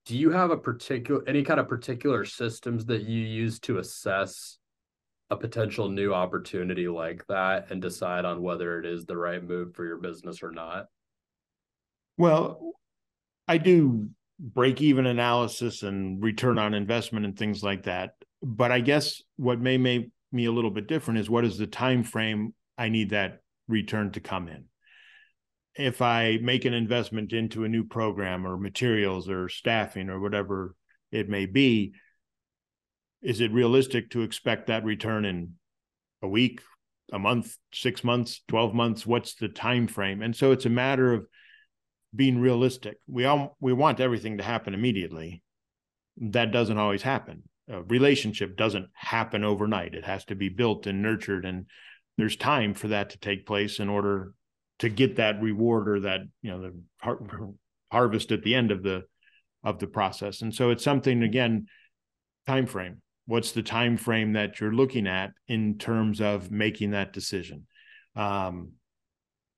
[0.07, 4.59] do you have a particular any kind of particular systems that you use to assess
[5.31, 9.75] a potential new opportunity like that and decide on whether it is the right move
[9.75, 10.87] for your business or not?
[12.19, 12.73] Well,
[13.49, 18.15] I do break even analysis and return on investment and things like that.
[18.43, 21.67] But I guess what may make me a little bit different is what is the
[21.67, 24.65] time frame I need that return to come in
[25.75, 30.75] if I make an investment into a new program or materials or staffing or whatever
[31.11, 31.95] it may be,
[33.23, 35.55] is it realistic to expect that return in
[36.21, 36.61] a week,
[37.13, 39.07] a month, six months, 12 months?
[39.07, 40.23] What's the time frame?
[40.23, 41.27] And so it's a matter of
[42.15, 42.99] being realistic.
[43.07, 45.43] We all we want everything to happen immediately.
[46.19, 47.45] That doesn't always happen.
[47.69, 49.95] A relationship doesn't happen overnight.
[49.95, 51.67] It has to be built and nurtured and
[52.19, 54.35] there's time for that to take place in order
[54.83, 57.55] to get that reward or that you know the har-
[57.93, 59.05] harvest at the end of the
[59.63, 60.43] of the process.
[60.43, 61.67] And so it's something again
[62.49, 63.01] time frame.
[63.27, 67.69] What's the time frame that you're looking at in terms of making that decision?
[68.17, 68.73] Um,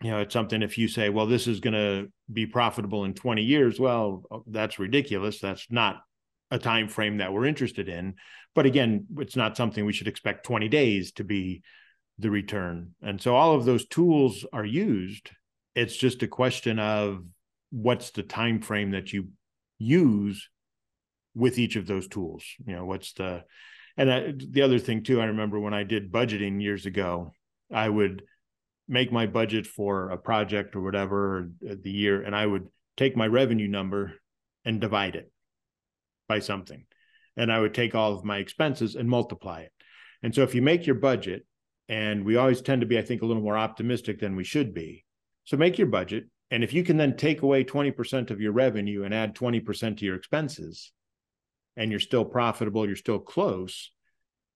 [0.02, 3.14] you know it's something if you say well this is going to be profitable in
[3.14, 5.40] 20 years well that's ridiculous.
[5.40, 6.02] That's not
[6.50, 8.16] a time frame that we're interested in.
[8.54, 11.62] But again it's not something we should expect 20 days to be
[12.18, 12.94] the return.
[13.03, 15.31] And so all of those tools are used.
[15.74, 17.24] It's just a question of
[17.70, 19.29] what's the time frame that you
[19.79, 20.48] use
[21.35, 22.44] with each of those tools.
[22.66, 23.44] You know, what's the
[23.96, 27.33] and I, the other thing too, I remember when I did budgeting years ago,
[27.72, 28.24] I would
[28.88, 33.16] make my budget for a project or whatever uh, the year, and I would take
[33.16, 34.14] my revenue number
[34.64, 35.31] and divide it
[36.29, 36.85] by something.
[37.37, 39.72] And I would take all of my expenses and multiply it.
[40.22, 41.46] And so if you make your budget
[41.88, 44.73] and we always tend to be, I think, a little more optimistic than we should
[44.75, 45.05] be.
[45.44, 46.25] So make your budget.
[46.51, 50.05] And if you can then take away 20% of your revenue and add 20% to
[50.05, 50.92] your expenses,
[51.77, 53.90] and you're still profitable, you're still close,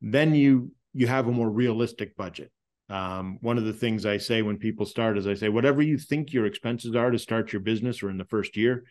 [0.01, 2.51] then you you have a more realistic budget.
[2.89, 5.99] Um, one of the things I say when people start is I say, whatever you
[5.99, 8.85] think your expenses are to start your business or in the first year,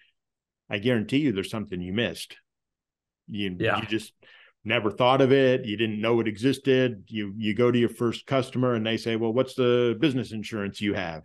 [0.69, 2.37] I guarantee you there's something you missed.
[3.27, 3.79] You, yeah.
[3.79, 4.13] you just
[4.67, 8.27] never thought of it you didn't know it existed you you go to your first
[8.27, 11.23] customer and they say well what's the business insurance you have?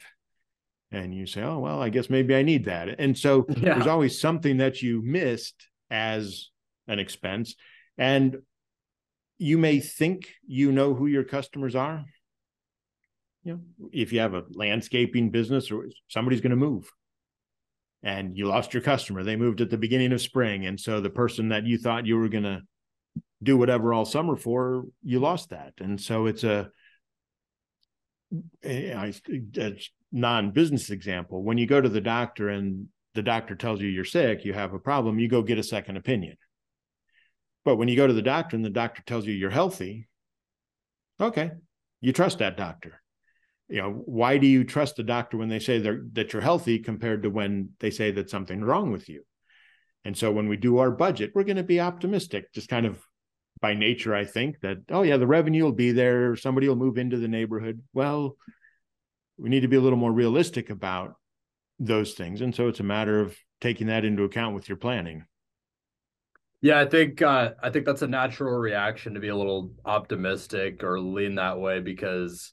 [0.90, 3.00] And you say oh well i guess maybe i need that.
[3.00, 3.74] And so yeah.
[3.74, 6.50] there's always something that you missed as
[6.86, 7.54] an expense.
[7.98, 8.38] And
[9.38, 12.04] you may think you know who your customers are.
[13.42, 13.60] You know
[13.92, 16.90] if you have a landscaping business or somebody's going to move
[18.02, 20.66] and you lost your customer they moved at the beginning of spring.
[20.66, 22.62] And so the person that you thought you were going to
[23.42, 25.74] do whatever all summer for, you lost that.
[25.78, 26.70] And so it's a,
[28.62, 29.12] eh, a,
[29.58, 29.78] a
[30.12, 31.42] non-business example.
[31.42, 34.72] When you go to the doctor and the doctor tells you you're sick, you have
[34.72, 36.36] a problem, you go get a second opinion.
[37.64, 40.08] But when you go to the doctor and the doctor tells you you're healthy,
[41.20, 41.52] okay,
[42.00, 43.00] you trust that doctor.
[43.68, 45.78] You know, why do you trust the doctor when they say
[46.12, 49.22] that you're healthy compared to when they say that something's wrong with you?
[50.04, 53.00] And so when we do our budget, we're going to be optimistic, just kind of
[53.60, 56.34] by nature, I think that, oh, yeah, the revenue will be there.
[56.36, 57.82] Somebody will move into the neighborhood.
[57.92, 58.36] Well,
[59.38, 61.14] we need to be a little more realistic about
[61.78, 62.40] those things.
[62.40, 65.24] And so it's a matter of taking that into account with your planning.
[66.60, 70.84] Yeah, I think uh, I think that's a natural reaction to be a little optimistic
[70.84, 72.52] or lean that way because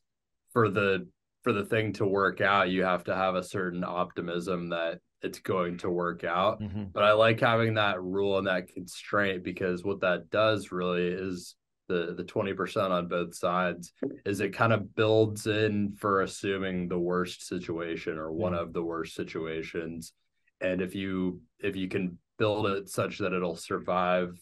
[0.51, 1.07] for the
[1.43, 5.39] for the thing to work out, you have to have a certain optimism that it's
[5.39, 6.61] going to work out.
[6.61, 6.85] Mm-hmm.
[6.93, 11.55] But I like having that rule and that constraint because what that does really is
[11.87, 13.91] the the 20% on both sides
[14.25, 18.83] is it kind of builds in for assuming the worst situation or one of the
[18.83, 20.13] worst situations.
[20.61, 24.39] And if you if you can build it such that it'll survive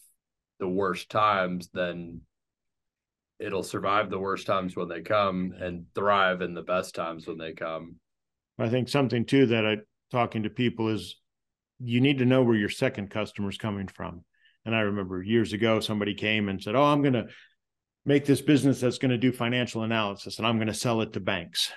[0.60, 2.20] the worst times, then
[3.40, 7.38] it'll survive the worst times when they come and thrive in the best times when
[7.38, 7.96] they come.
[8.58, 9.76] I think something too that I
[10.10, 11.16] talking to people is
[11.80, 14.24] you need to know where your second customer is coming from.
[14.64, 17.26] And I remember years ago, somebody came and said, Oh, I'm going to
[18.04, 21.12] make this business that's going to do financial analysis and I'm going to sell it
[21.12, 21.70] to banks.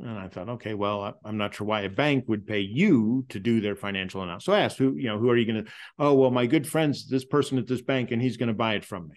[0.00, 3.40] And I thought, okay, well, I'm not sure why a bank would pay you to
[3.40, 4.44] do their financial analysis.
[4.44, 5.70] So I asked, who, you know, who are you going to?
[5.98, 8.74] Oh, well, my good friend's this person at this bank, and he's going to buy
[8.74, 9.16] it from me.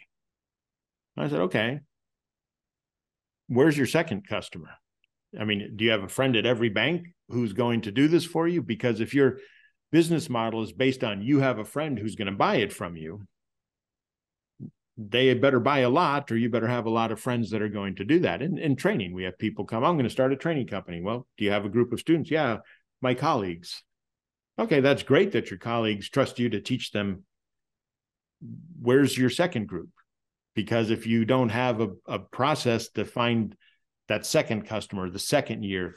[1.18, 1.82] I said, okay.
[3.48, 4.70] Where's your second customer?
[5.40, 8.26] I mean, do you have a friend at every bank who's going to do this
[8.26, 8.62] for you?
[8.62, 9.40] Because if your
[9.92, 12.96] business model is based on you have a friend who's going to buy it from
[12.96, 13.22] you,
[14.98, 17.70] they better buy a lot or you better have a lot of friends that are
[17.70, 18.42] going to do that.
[18.42, 21.02] In, in training, we have people come, I'm going to start a training company.
[21.02, 22.30] Well, do you have a group of students?
[22.30, 22.58] Yeah,
[23.02, 23.84] my colleagues.
[24.60, 27.24] Okay, that's great that your colleagues trust you to teach them.
[28.80, 29.90] Where's your second group?
[30.56, 33.56] Because if you don't have a, a process to find
[34.08, 35.96] that second customer the second year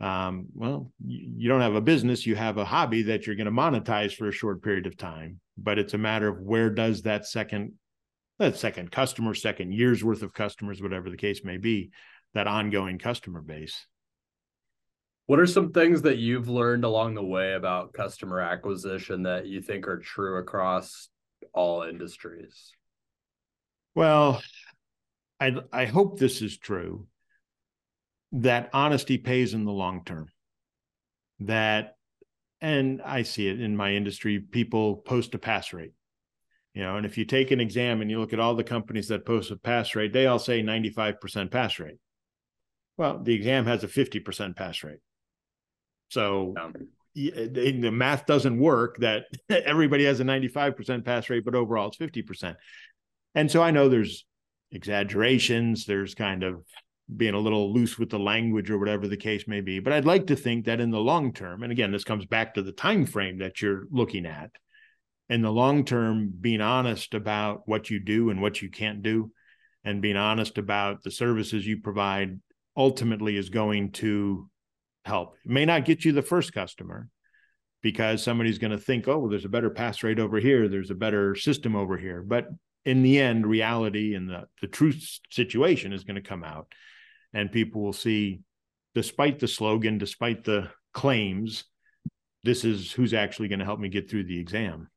[0.00, 3.50] um, well you don't have a business you have a hobby that you're going to
[3.50, 7.26] monetize for a short period of time but it's a matter of where does that
[7.26, 7.72] second
[8.38, 11.90] that second customer second year's worth of customers whatever the case may be
[12.36, 13.86] that ongoing customer base.
[15.24, 19.62] What are some things that you've learned along the way about customer acquisition that you
[19.62, 21.08] think are true across
[21.52, 22.72] all industries?
[23.94, 24.42] Well
[25.38, 27.06] i i hope this is true
[28.32, 30.28] that honesty pays in the long term.
[31.40, 31.96] That,
[32.60, 35.92] and I see it in my industry, people post a pass rate.
[36.74, 39.08] You know, and if you take an exam and you look at all the companies
[39.08, 41.96] that post a pass rate, they all say 95% pass rate.
[42.98, 44.98] Well, the exam has a 50% pass rate.
[46.08, 46.54] So
[47.16, 47.48] eh,
[47.80, 52.56] the math doesn't work that everybody has a 95% pass rate, but overall it's 50%.
[53.34, 54.26] And so I know there's
[54.70, 56.62] exaggerations, there's kind of
[57.14, 60.04] being a little loose with the language or whatever the case may be but i'd
[60.04, 62.72] like to think that in the long term and again this comes back to the
[62.72, 64.50] time frame that you're looking at
[65.28, 69.30] in the long term being honest about what you do and what you can't do
[69.84, 72.40] and being honest about the services you provide
[72.76, 74.48] ultimately is going to
[75.04, 75.36] help.
[75.44, 77.08] It may not get you the first customer
[77.82, 80.90] because somebody's going to think oh well, there's a better pass rate over here there's
[80.90, 82.48] a better system over here but
[82.84, 86.66] in the end reality and the, the truth situation is going to come out
[87.32, 88.40] and people will see
[88.94, 91.64] despite the slogan despite the claims
[92.46, 94.88] this is who's actually going to help me get through the exam.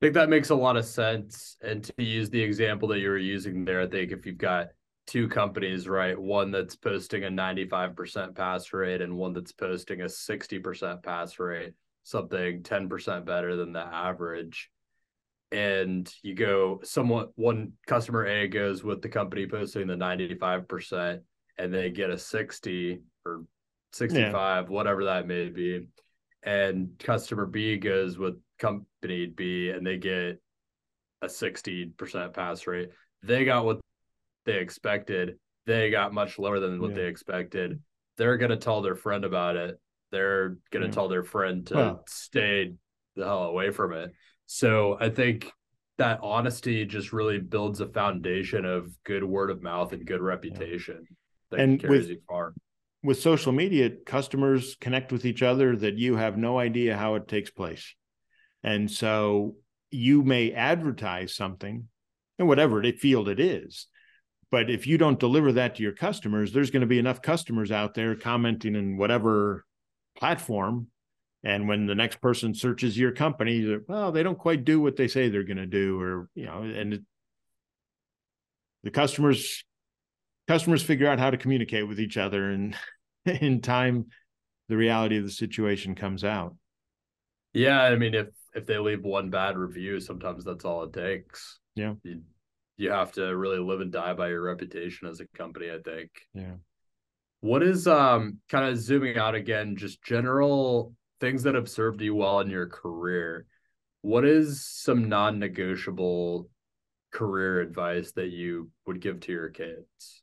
[0.00, 3.08] I think that makes a lot of sense and to use the example that you
[3.08, 4.68] were using there i think if you've got
[5.06, 10.04] two companies right one that's posting a 95% pass rate and one that's posting a
[10.04, 14.70] 60% pass rate something 10% better than the average
[15.52, 21.20] and you go somewhat one customer A goes with the company posting the 95%
[21.58, 23.44] and they get a 60 or
[23.92, 24.62] 65, yeah.
[24.68, 25.88] whatever that may be.
[26.42, 30.40] And customer B goes with company B and they get
[31.22, 32.90] a 60% pass rate.
[33.22, 33.80] They got what
[34.44, 35.38] they expected.
[35.66, 36.96] They got much lower than what yeah.
[36.96, 37.80] they expected.
[38.16, 39.80] They're going to tell their friend about it.
[40.12, 40.92] They're going to yeah.
[40.92, 42.74] tell their friend to well, stay
[43.16, 44.12] the hell away from it.
[44.46, 45.50] So I think
[45.98, 51.04] that honesty just really builds a foundation of good word of mouth and good reputation
[51.50, 52.54] that and carries with, you far.
[53.02, 57.28] With social media, customers connect with each other that you have no idea how it
[57.28, 57.94] takes place.
[58.62, 59.56] And so
[59.90, 61.88] you may advertise something
[62.38, 63.86] in whatever field it is.
[64.50, 67.72] But if you don't deliver that to your customers, there's going to be enough customers
[67.72, 69.64] out there commenting in whatever
[70.16, 70.88] platform
[71.46, 75.08] and when the next person searches your company well they don't quite do what they
[75.08, 77.02] say they're going to do or you know and it,
[78.82, 79.64] the customers
[80.48, 82.76] customers figure out how to communicate with each other and
[83.24, 84.06] in time
[84.68, 86.54] the reality of the situation comes out
[87.52, 91.60] yeah i mean if if they leave one bad review, sometimes that's all it takes.
[91.76, 91.92] Yeah.
[92.02, 92.22] You,
[92.78, 96.10] you have to really live and die by your reputation as a company, I think.
[96.32, 96.54] Yeah.
[97.40, 102.14] What is um kind of zooming out again, just general things that have served you
[102.14, 103.46] well in your career?
[104.02, 106.48] What is some non-negotiable
[107.12, 110.22] career advice that you would give to your kids?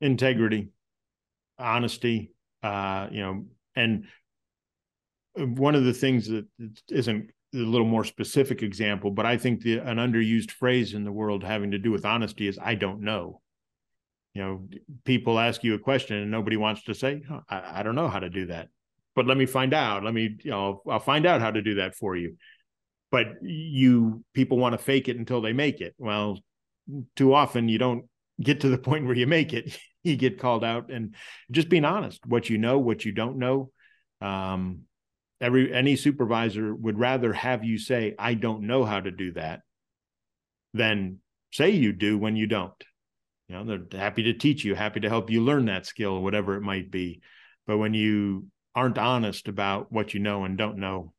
[0.00, 0.70] Integrity,
[1.58, 2.32] honesty,
[2.62, 3.44] uh, you know,
[3.76, 4.06] and
[5.36, 6.46] one of the things that
[6.90, 11.12] isn't a little more specific example, but I think the, an underused phrase in the
[11.12, 13.40] world having to do with honesty is "I don't know."
[14.34, 14.68] You know,
[15.04, 18.20] people ask you a question and nobody wants to say, I, "I don't know how
[18.20, 18.68] to do that,"
[19.14, 20.04] but let me find out.
[20.04, 22.36] Let me, you know, I'll find out how to do that for you.
[23.10, 25.94] But you people want to fake it until they make it.
[25.98, 26.38] Well,
[27.16, 28.04] too often you don't
[28.40, 29.78] get to the point where you make it.
[30.02, 31.14] you get called out, and
[31.50, 33.70] just being honest, what you know, what you don't know.
[34.20, 34.82] Um,
[35.42, 39.60] every any supervisor would rather have you say i don't know how to do that
[40.72, 41.18] than
[41.50, 42.84] say you do when you don't
[43.48, 46.54] you know they're happy to teach you happy to help you learn that skill whatever
[46.54, 47.20] it might be
[47.66, 51.12] but when you aren't honest about what you know and don't know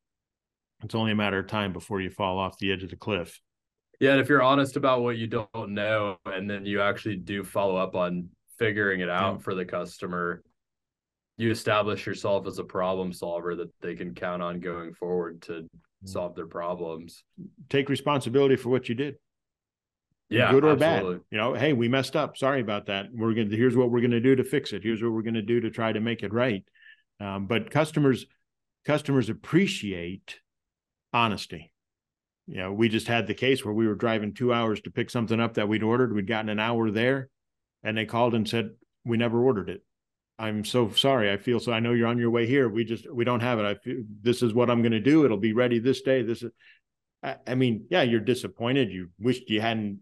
[0.84, 3.40] it's only a matter of time before you fall off the edge of the cliff
[4.00, 7.44] yeah and if you're honest about what you don't know and then you actually do
[7.44, 9.40] follow up on figuring it out yeah.
[9.40, 10.44] for the customer
[11.38, 15.54] you establish yourself as a problem solver that they can count on going forward to
[15.54, 15.68] mm.
[16.06, 17.24] solve their problems.
[17.70, 19.16] Take responsibility for what you did.
[20.30, 21.16] Yeah, good or absolutely.
[21.16, 21.24] bad.
[21.32, 22.38] You know, hey, we messed up.
[22.38, 23.08] Sorry about that.
[23.14, 23.56] We're gonna.
[23.56, 24.82] Here's what we're gonna do to fix it.
[24.82, 26.64] Here's what we're gonna do to try to make it right.
[27.24, 28.26] Um, but customers,
[28.86, 30.40] customers appreciate
[31.14, 31.72] honesty.
[32.48, 35.10] You know, we just had the case where we were driving two hours to pick
[35.10, 36.14] something up that we'd ordered.
[36.14, 37.30] We'd gotten an hour there,
[37.82, 38.72] and they called and said
[39.06, 39.86] we never ordered it.
[40.38, 41.32] I'm so sorry.
[41.32, 41.72] I feel so.
[41.72, 42.68] I know you're on your way here.
[42.68, 43.66] We just we don't have it.
[43.66, 45.24] I feel this is what I'm going to do.
[45.24, 46.24] It'll be ready this day.
[46.24, 46.52] This is.
[47.22, 48.92] I, I mean, yeah, you're disappointed.
[48.92, 50.00] You wished you hadn't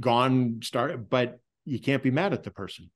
[0.00, 2.90] gone start, but you can't be mad at the person.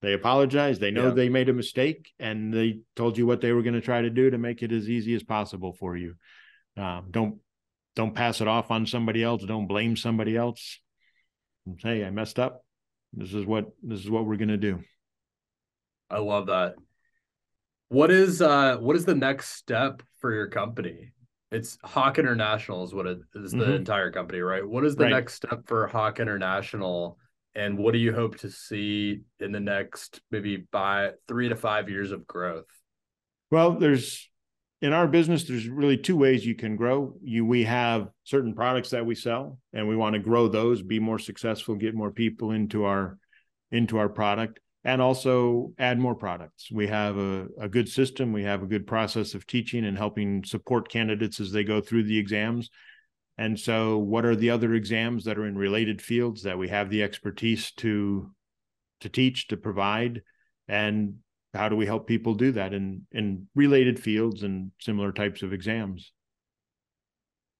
[0.00, 0.78] They apologize.
[0.78, 1.14] They know yeah.
[1.14, 4.10] they made a mistake, and they told you what they were going to try to
[4.10, 6.14] do to make it as easy as possible for you.
[6.76, 7.40] Um, don't
[7.96, 9.42] don't pass it off on somebody else.
[9.44, 10.78] Don't blame somebody else.
[11.78, 12.64] Hey, I messed up.
[13.12, 14.80] This is what this is what we're going to do.
[16.10, 16.74] I love that.
[17.88, 21.12] What is uh what is the next step for your company?
[21.50, 23.72] It's Hock International is what it is the mm-hmm.
[23.72, 24.66] entire company, right?
[24.66, 25.12] What is the right.
[25.12, 27.18] next step for Hock International?
[27.58, 31.90] And what do you hope to see in the next maybe by three to five
[31.90, 32.66] years of growth?
[33.50, 34.30] Well, there's
[34.80, 37.14] in our business, there's really two ways you can grow.
[37.20, 41.00] You we have certain products that we sell and we want to grow those, be
[41.00, 43.18] more successful, get more people into our
[43.72, 46.70] into our product and also add more products.
[46.70, 48.32] We have a, a good system.
[48.32, 52.04] We have a good process of teaching and helping support candidates as they go through
[52.04, 52.70] the exams.
[53.38, 56.90] And so, what are the other exams that are in related fields that we have
[56.90, 58.30] the expertise to
[59.00, 60.22] to teach, to provide,
[60.66, 61.18] and
[61.54, 65.52] how do we help people do that in in related fields and similar types of
[65.52, 66.12] exams?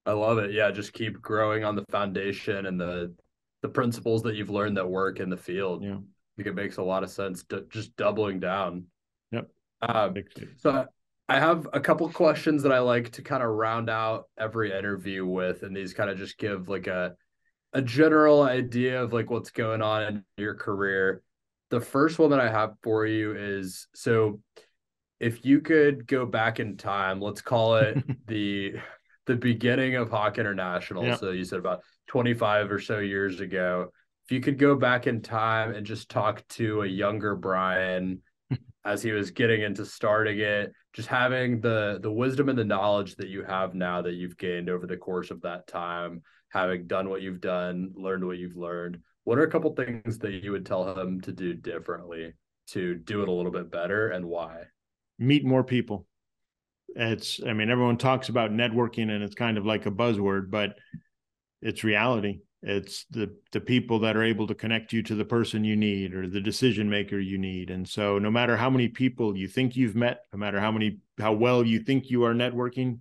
[0.04, 0.52] I love it.
[0.52, 3.14] Yeah, just keep growing on the foundation and the
[3.62, 5.84] the principles that you've learned that work in the field.
[5.84, 5.98] Yeah
[6.38, 7.42] I think it makes a lot of sense.
[7.44, 8.84] To, just doubling down.
[9.32, 9.48] Yep.
[9.82, 10.14] Um,
[10.58, 10.86] so
[11.28, 15.26] I have a couple questions that I like to kind of round out every interview
[15.26, 17.14] with, and these kind of just give like a
[17.74, 21.22] a general idea of like what's going on in your career.
[21.70, 24.40] The first one that I have for you is so
[25.20, 28.76] if you could go back in time, let's call it the
[29.26, 31.04] the beginning of Hock International.
[31.04, 31.18] Yep.
[31.18, 33.90] So you said about 25 or so years ago
[34.28, 38.20] if you could go back in time and just talk to a younger Brian
[38.84, 43.16] as he was getting into starting it, just having the the wisdom and the knowledge
[43.16, 47.08] that you have now that you've gained over the course of that time, having done
[47.08, 50.64] what you've done, learned what you've learned, what are a couple things that you would
[50.64, 52.32] tell him to do differently
[52.68, 54.62] to do it a little bit better and why?
[55.18, 56.06] Meet more people.
[56.96, 60.78] It's I mean everyone talks about networking and it's kind of like a buzzword, but
[61.60, 65.64] it's reality it's the the people that are able to connect you to the person
[65.64, 67.70] you need or the decision maker you need.
[67.70, 70.98] And so no matter how many people you think you've met no matter how many
[71.18, 72.98] how well you think you are networking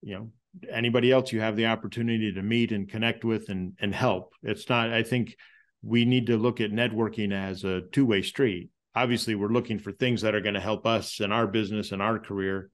[0.00, 0.30] you know
[0.70, 4.32] anybody else you have the opportunity to meet and connect with and and help.
[4.42, 5.36] It's not i think
[5.82, 8.70] we need to look at networking as a two-way street.
[8.94, 12.00] Obviously we're looking for things that are going to help us in our business and
[12.00, 12.70] our career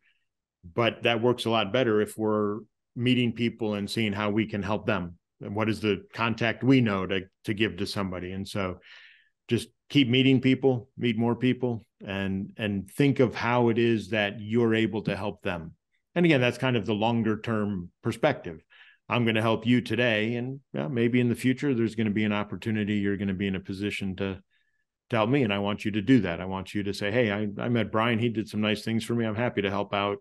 [0.75, 2.59] but that works a lot better if we're
[2.97, 7.07] meeting people and seeing how we can help them what is the contact we know
[7.07, 8.79] to to give to somebody and so
[9.49, 14.41] just keep meeting people meet more people and and think of how it is that
[14.41, 15.73] you're able to help them
[16.19, 18.61] and again, that's kind of the longer term perspective.
[19.09, 22.25] I'm going to help you today, and maybe in the future there's going to be
[22.25, 22.95] an opportunity.
[22.95, 24.43] You're going to be in a position to
[25.11, 26.41] to help me, and I want you to do that.
[26.41, 28.19] I want you to say, "Hey, I, I met Brian.
[28.19, 29.25] He did some nice things for me.
[29.25, 30.19] I'm happy to help out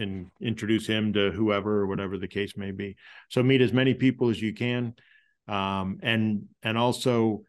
[0.00, 2.96] and introduce him to whoever or whatever the case may be."
[3.28, 4.94] So meet as many people as you can,
[5.48, 7.44] um, and and also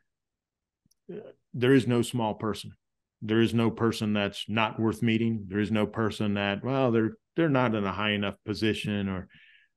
[1.53, 2.73] there is no small person.
[3.21, 5.45] There is no person that's not worth meeting.
[5.47, 9.27] There is no person that well they're they're not in a high enough position or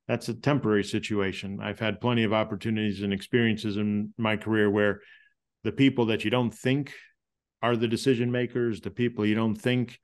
[0.07, 1.61] that's a temporary situation.
[1.63, 5.01] I've had plenty of opportunities and experiences in my career where
[5.63, 6.93] the people that you don't think
[7.63, 9.99] are the decision makers, the people you don't think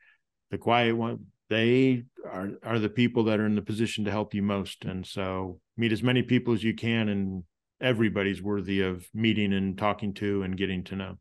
[0.50, 4.32] the quiet one, they are are the people that are in the position to help
[4.32, 4.84] you most.
[4.84, 7.44] And so meet as many people as you can and
[7.80, 11.18] everybody's worthy of meeting and talking to and getting to know.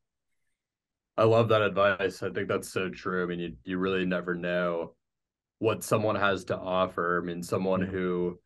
[1.18, 2.24] I love that advice.
[2.24, 3.24] I think that's so true.
[3.24, 4.96] I mean, you you really never know
[5.58, 7.20] what someone has to offer.
[7.22, 8.40] I mean, someone who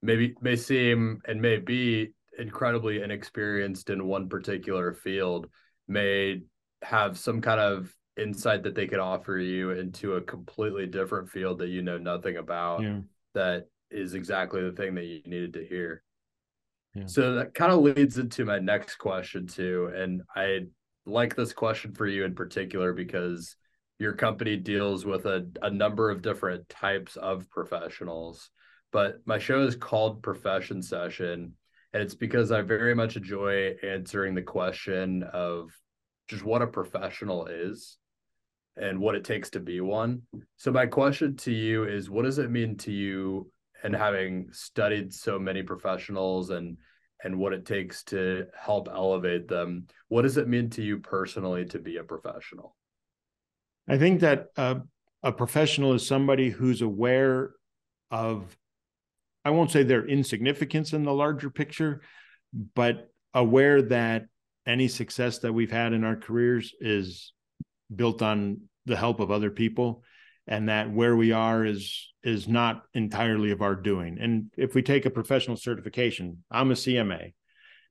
[0.00, 5.48] maybe may seem and may be incredibly inexperienced in one particular field
[5.88, 6.40] may
[6.82, 11.58] have some kind of insight that they could offer you into a completely different field
[11.58, 13.00] that you know nothing about yeah.
[13.34, 16.02] that is exactly the thing that you needed to hear.
[16.94, 17.06] Yeah.
[17.06, 20.60] So that kind of leads into my next question too and I
[21.06, 23.56] like this question for you in particular because
[23.98, 28.50] your company deals with a, a number of different types of professionals
[28.92, 31.54] but my show is called profession session
[31.92, 35.70] and it's because I very much enjoy answering the question of
[36.30, 37.98] just what a professional is
[38.76, 40.22] and what it takes to be one.
[40.56, 43.50] So my question to you is what does it mean to you
[43.82, 46.78] and having studied so many professionals and
[47.22, 51.66] and what it takes to help elevate them, what does it mean to you personally
[51.66, 52.74] to be a professional?
[53.86, 54.76] I think that uh,
[55.22, 57.50] a professional is somebody who's aware
[58.10, 58.56] of
[59.44, 62.02] I won't say their insignificance in the larger picture,
[62.74, 64.26] but aware that
[64.70, 67.32] any success that we've had in our careers is
[67.94, 70.02] built on the help of other people
[70.46, 74.18] and that where we are is is not entirely of our doing.
[74.20, 77.32] And if we take a professional certification i'm a cma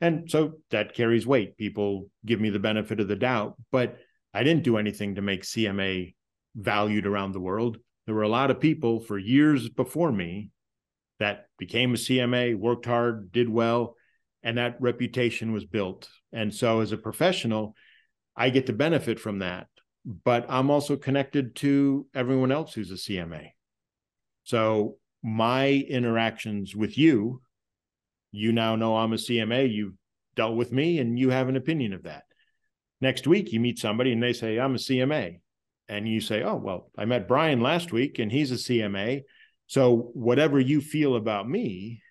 [0.01, 1.57] and so that carries weight.
[1.57, 3.97] People give me the benefit of the doubt but
[4.33, 6.13] i didn't do anything to make cma
[6.55, 7.77] valued around the world.
[8.05, 10.49] There were a lot of people for years before me
[11.19, 13.95] that became a CMA, worked hard, did well,
[14.43, 16.09] and that reputation was built.
[16.31, 17.75] And so as a professional,
[18.35, 19.67] I get to benefit from that.
[20.05, 23.49] But I'm also connected to everyone else who's a CMA.
[24.43, 27.41] So my interactions with you,
[28.31, 29.95] you now know I'm a CMA, you've
[30.35, 32.23] dealt with me, and you have an opinion of that.
[33.01, 35.39] Next week, you meet somebody and they say, I'm a CMA.
[35.89, 39.23] And you say, Oh, well, I met Brian last week and he's a CMA
[39.69, 42.01] so whatever you feel about me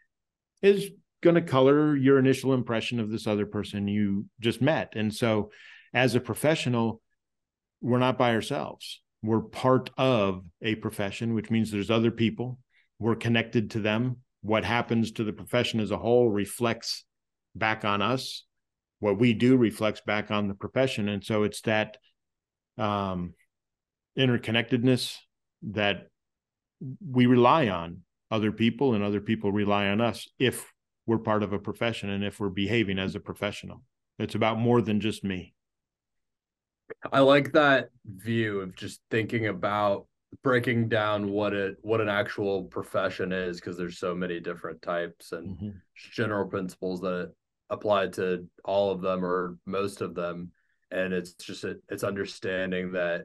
[0.63, 0.91] is
[1.23, 4.93] going to color your initial impression of this other person you just met.
[4.95, 5.51] And so
[5.93, 7.01] as a professional,
[7.81, 9.01] we're not by ourselves.
[9.23, 12.59] We're part of a profession, which means there's other people.
[12.99, 14.19] We're connected to them.
[14.43, 17.05] What happens to the profession as a whole reflects
[17.55, 18.45] back on us.
[19.01, 21.09] What we do reflects back on the profession.
[21.09, 21.97] And so it's that
[22.77, 23.35] um,
[24.17, 25.17] interconnectedness
[25.71, 26.09] that
[27.05, 30.73] we rely on other people and other people rely on us if
[31.09, 33.83] we're part of a profession and if we're behaving as a professional.
[34.19, 35.55] It's about more than just me.
[37.13, 40.07] I like that view of just thinking about
[40.43, 45.33] breaking down what it what an actual profession is because there's so many different types
[45.33, 45.69] and mm-hmm.
[46.13, 47.33] general principles that
[47.71, 50.53] apply to all of them or most of them
[50.91, 53.23] and it's just it's understanding that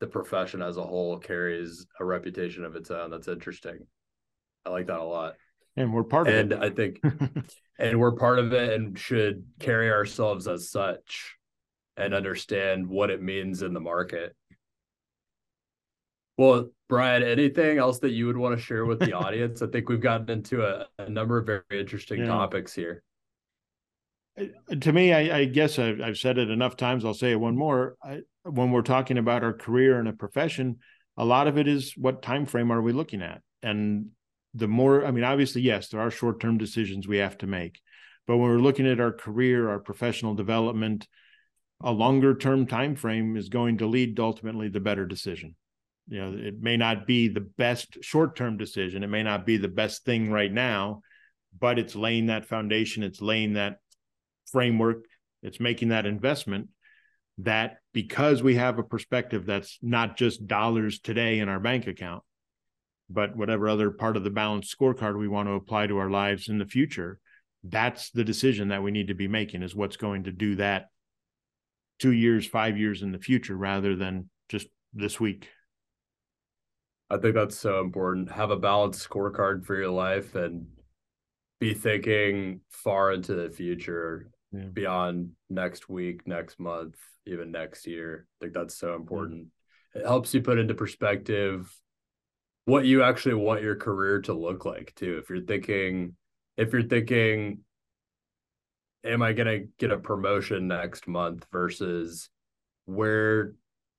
[0.00, 3.10] the profession as a whole carries a reputation of its own.
[3.10, 3.86] That's interesting.
[4.66, 5.34] I like that a lot.
[5.76, 6.54] And we're part of and it.
[6.56, 7.00] And I think
[7.78, 11.36] and we're part of it and should carry ourselves as such
[11.96, 14.34] and understand what it means in the market.
[16.36, 19.62] Well, Brian, anything else that you would want to share with the audience?
[19.62, 22.26] I think we've gotten into a, a number of very interesting yeah.
[22.26, 23.02] topics here.
[24.80, 27.04] To me, I, I guess I've, I've, said it enough times.
[27.04, 27.94] I'll say it one more.
[28.02, 30.78] I, when we're talking about our career and a profession,
[31.16, 33.42] a lot of it is what time frame are we looking at?
[33.62, 34.10] And
[34.54, 37.80] the more, I mean, obviously, yes, there are short-term decisions we have to make.
[38.26, 41.06] But when we're looking at our career, our professional development,
[41.82, 45.56] a longer term time frame is going to lead to ultimately the better decision.
[46.08, 49.02] You know, it may not be the best short-term decision.
[49.02, 51.02] It may not be the best thing right now,
[51.58, 53.78] but it's laying that foundation, it's laying that
[54.50, 55.04] framework,
[55.42, 56.68] it's making that investment
[57.38, 62.22] that because we have a perspective that's not just dollars today in our bank account,
[63.10, 66.48] but whatever other part of the balanced scorecard we want to apply to our lives
[66.48, 67.20] in the future,
[67.62, 70.86] that's the decision that we need to be making is what's going to do that
[71.98, 75.48] two years, five years in the future rather than just this week.
[77.10, 78.30] I think that's so important.
[78.30, 80.66] Have a balanced scorecard for your life and
[81.60, 84.64] be thinking far into the future yeah.
[84.64, 86.96] beyond next week, next month,
[87.26, 88.26] even next year.
[88.40, 89.48] I think that's so important.
[89.94, 91.72] It helps you put into perspective
[92.64, 95.18] what you actually want your career to look like too.
[95.22, 96.14] If you're thinking,
[96.56, 97.60] if you're thinking,
[99.04, 102.28] am I gonna get a promotion next month versus
[102.86, 103.54] where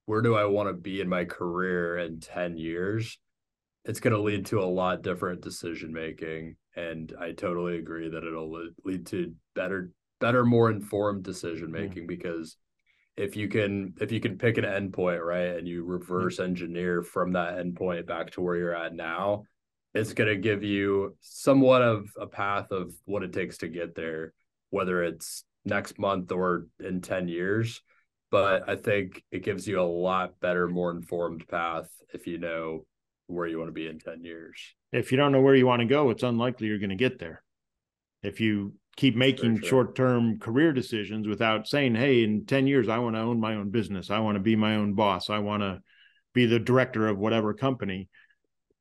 [0.06, 3.18] where do I want to be in my career in 10 years?
[3.86, 8.24] It's going to lead to a lot different decision making and I totally agree that
[8.24, 8.52] it'll
[8.84, 11.32] lead to better better more informed hmm.
[11.32, 12.08] decision making yeah.
[12.08, 12.58] because
[13.18, 15.92] if you can if you can pick an endpoint right and you mm-hmm.
[15.92, 19.44] reverse engineer from that endpoint back to where you're at now
[19.94, 23.96] it's going to give you somewhat of a path of what it takes to get
[23.96, 24.34] there
[24.70, 27.82] whether it's next month or in 10 years.
[28.32, 32.86] But i think it gives you a lot better more informed path if you know
[33.28, 34.76] where you want to be in 10 years.
[34.92, 37.20] If you don't know where you want to go it's unlikely you're going to get
[37.20, 37.44] there.
[38.24, 43.16] If you keep making short-term career decisions without saying, "Hey, in 10 years I want
[43.16, 44.10] to own my own business.
[44.10, 45.30] I want to be my own boss.
[45.30, 45.82] I want to
[46.34, 48.08] be the director of whatever company."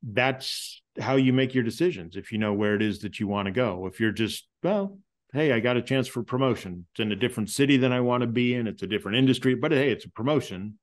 [0.02, 3.46] That's how you make your decisions if you know where it is that you want
[3.46, 3.86] to go.
[3.86, 4.98] If you're just, well,
[5.32, 6.86] hey, I got a chance for promotion.
[6.92, 8.66] It's in a different city than I want to be in.
[8.66, 10.78] It's a different industry, but hey, it's a promotion.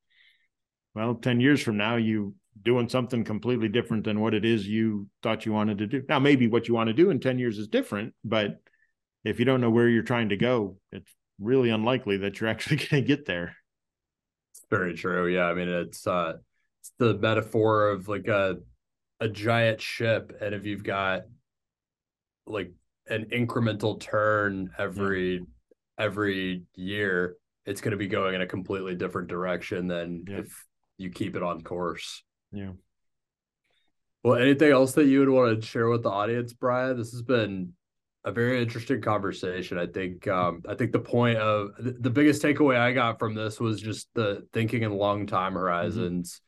[0.94, 5.08] Well, 10 years from now, you doing something completely different than what it is you
[5.24, 6.04] thought you wanted to do.
[6.10, 8.60] Now, maybe what you want to do in 10 years is different, but
[9.24, 12.78] if you don't know where you're trying to go, it's really unlikely that you're actually
[12.78, 13.56] going to get there.
[14.52, 15.28] It's very true.
[15.28, 16.34] Yeah, I mean it's uh
[16.82, 18.58] it's the metaphor of like a
[19.20, 21.22] a giant ship and if you've got
[22.48, 22.72] like
[23.08, 25.40] an incremental turn every yeah.
[25.98, 30.40] every year, it's going to be going in a completely different direction than yeah.
[30.40, 30.66] if
[30.98, 32.24] you keep it on course.
[32.52, 32.72] Yeah.
[34.24, 36.98] Well, anything else that you would want to share with the audience, Brian?
[36.98, 37.74] This has been
[38.24, 39.78] a very interesting conversation.
[39.78, 43.60] I think um, I think the point of the biggest takeaway I got from this
[43.60, 45.60] was just the thinking in long time mm-hmm.
[45.62, 46.34] horizons.
[46.34, 46.48] Mm-hmm.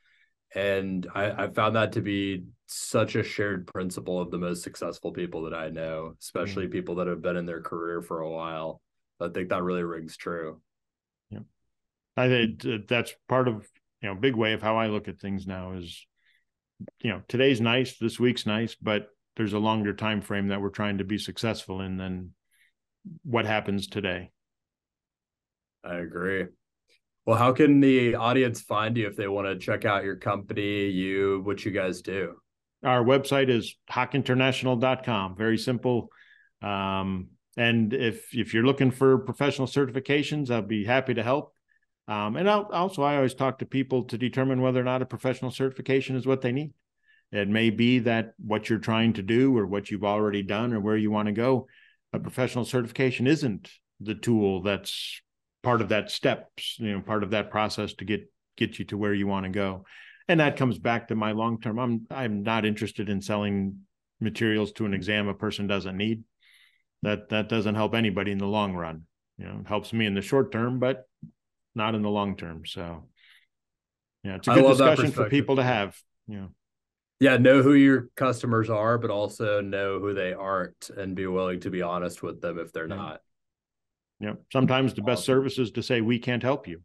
[0.55, 5.11] And I, I found that to be such a shared principle of the most successful
[5.11, 6.73] people that I know, especially mm-hmm.
[6.73, 8.79] people that have been in their career for a while.
[9.19, 10.61] I think that really rings true.
[11.29, 11.39] Yeah.
[12.17, 13.67] I think that's part of,
[14.01, 16.05] you know, big way of how I look at things now is,
[17.01, 20.69] you know, today's nice, this week's nice, but there's a longer time frame that we're
[20.69, 22.33] trying to be successful in than
[23.23, 24.31] what happens today.
[25.83, 26.45] I agree.
[27.25, 30.87] Well, how can the audience find you if they want to check out your company,
[30.87, 32.35] you, what you guys do?
[32.83, 35.37] Our website is hockinternational.com.
[35.37, 36.09] Very simple.
[36.61, 41.53] Um, and if if you're looking for professional certifications, I'll be happy to help.
[42.07, 45.05] Um, and I'll, also, I always talk to people to determine whether or not a
[45.05, 46.73] professional certification is what they need.
[47.33, 50.79] It may be that what you're trying to do or what you've already done or
[50.79, 51.65] where you want to go,
[52.13, 55.19] a professional certification isn't the tool that's
[55.63, 58.97] part of that steps, you know, part of that process to get get you to
[58.99, 59.83] where you want to go.
[60.27, 61.79] And that comes back to my long term.
[61.79, 63.79] I'm I'm not interested in selling
[64.21, 66.23] materials to an exam a person doesn't need.
[67.01, 69.05] That that doesn't help anybody in the long run.
[69.39, 71.09] You know, it helps me in the short term, but
[71.73, 72.67] not in the long term.
[72.67, 73.09] So
[74.23, 75.97] yeah, it's a good discussion for people to have.
[76.27, 76.49] You know
[77.23, 81.57] yeah know who your customers are but also know who they aren't and be willing
[81.57, 83.21] to be honest with them if they're not.
[84.19, 86.81] Yeah sometimes the best service is to say we can't help you.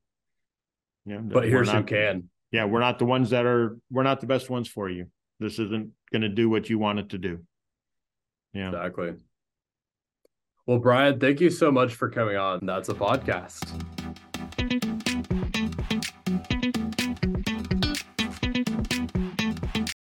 [1.05, 2.31] Yeah but here's not, who can.
[2.53, 5.07] Yeah we're not the ones that are we're not the best ones for you.
[5.41, 7.41] This isn't going to do what you want it to do.
[8.53, 8.69] Yeah.
[8.69, 9.15] Exactly.
[10.67, 12.65] Well brian thank you so much for coming on.
[12.65, 13.98] That's a podcast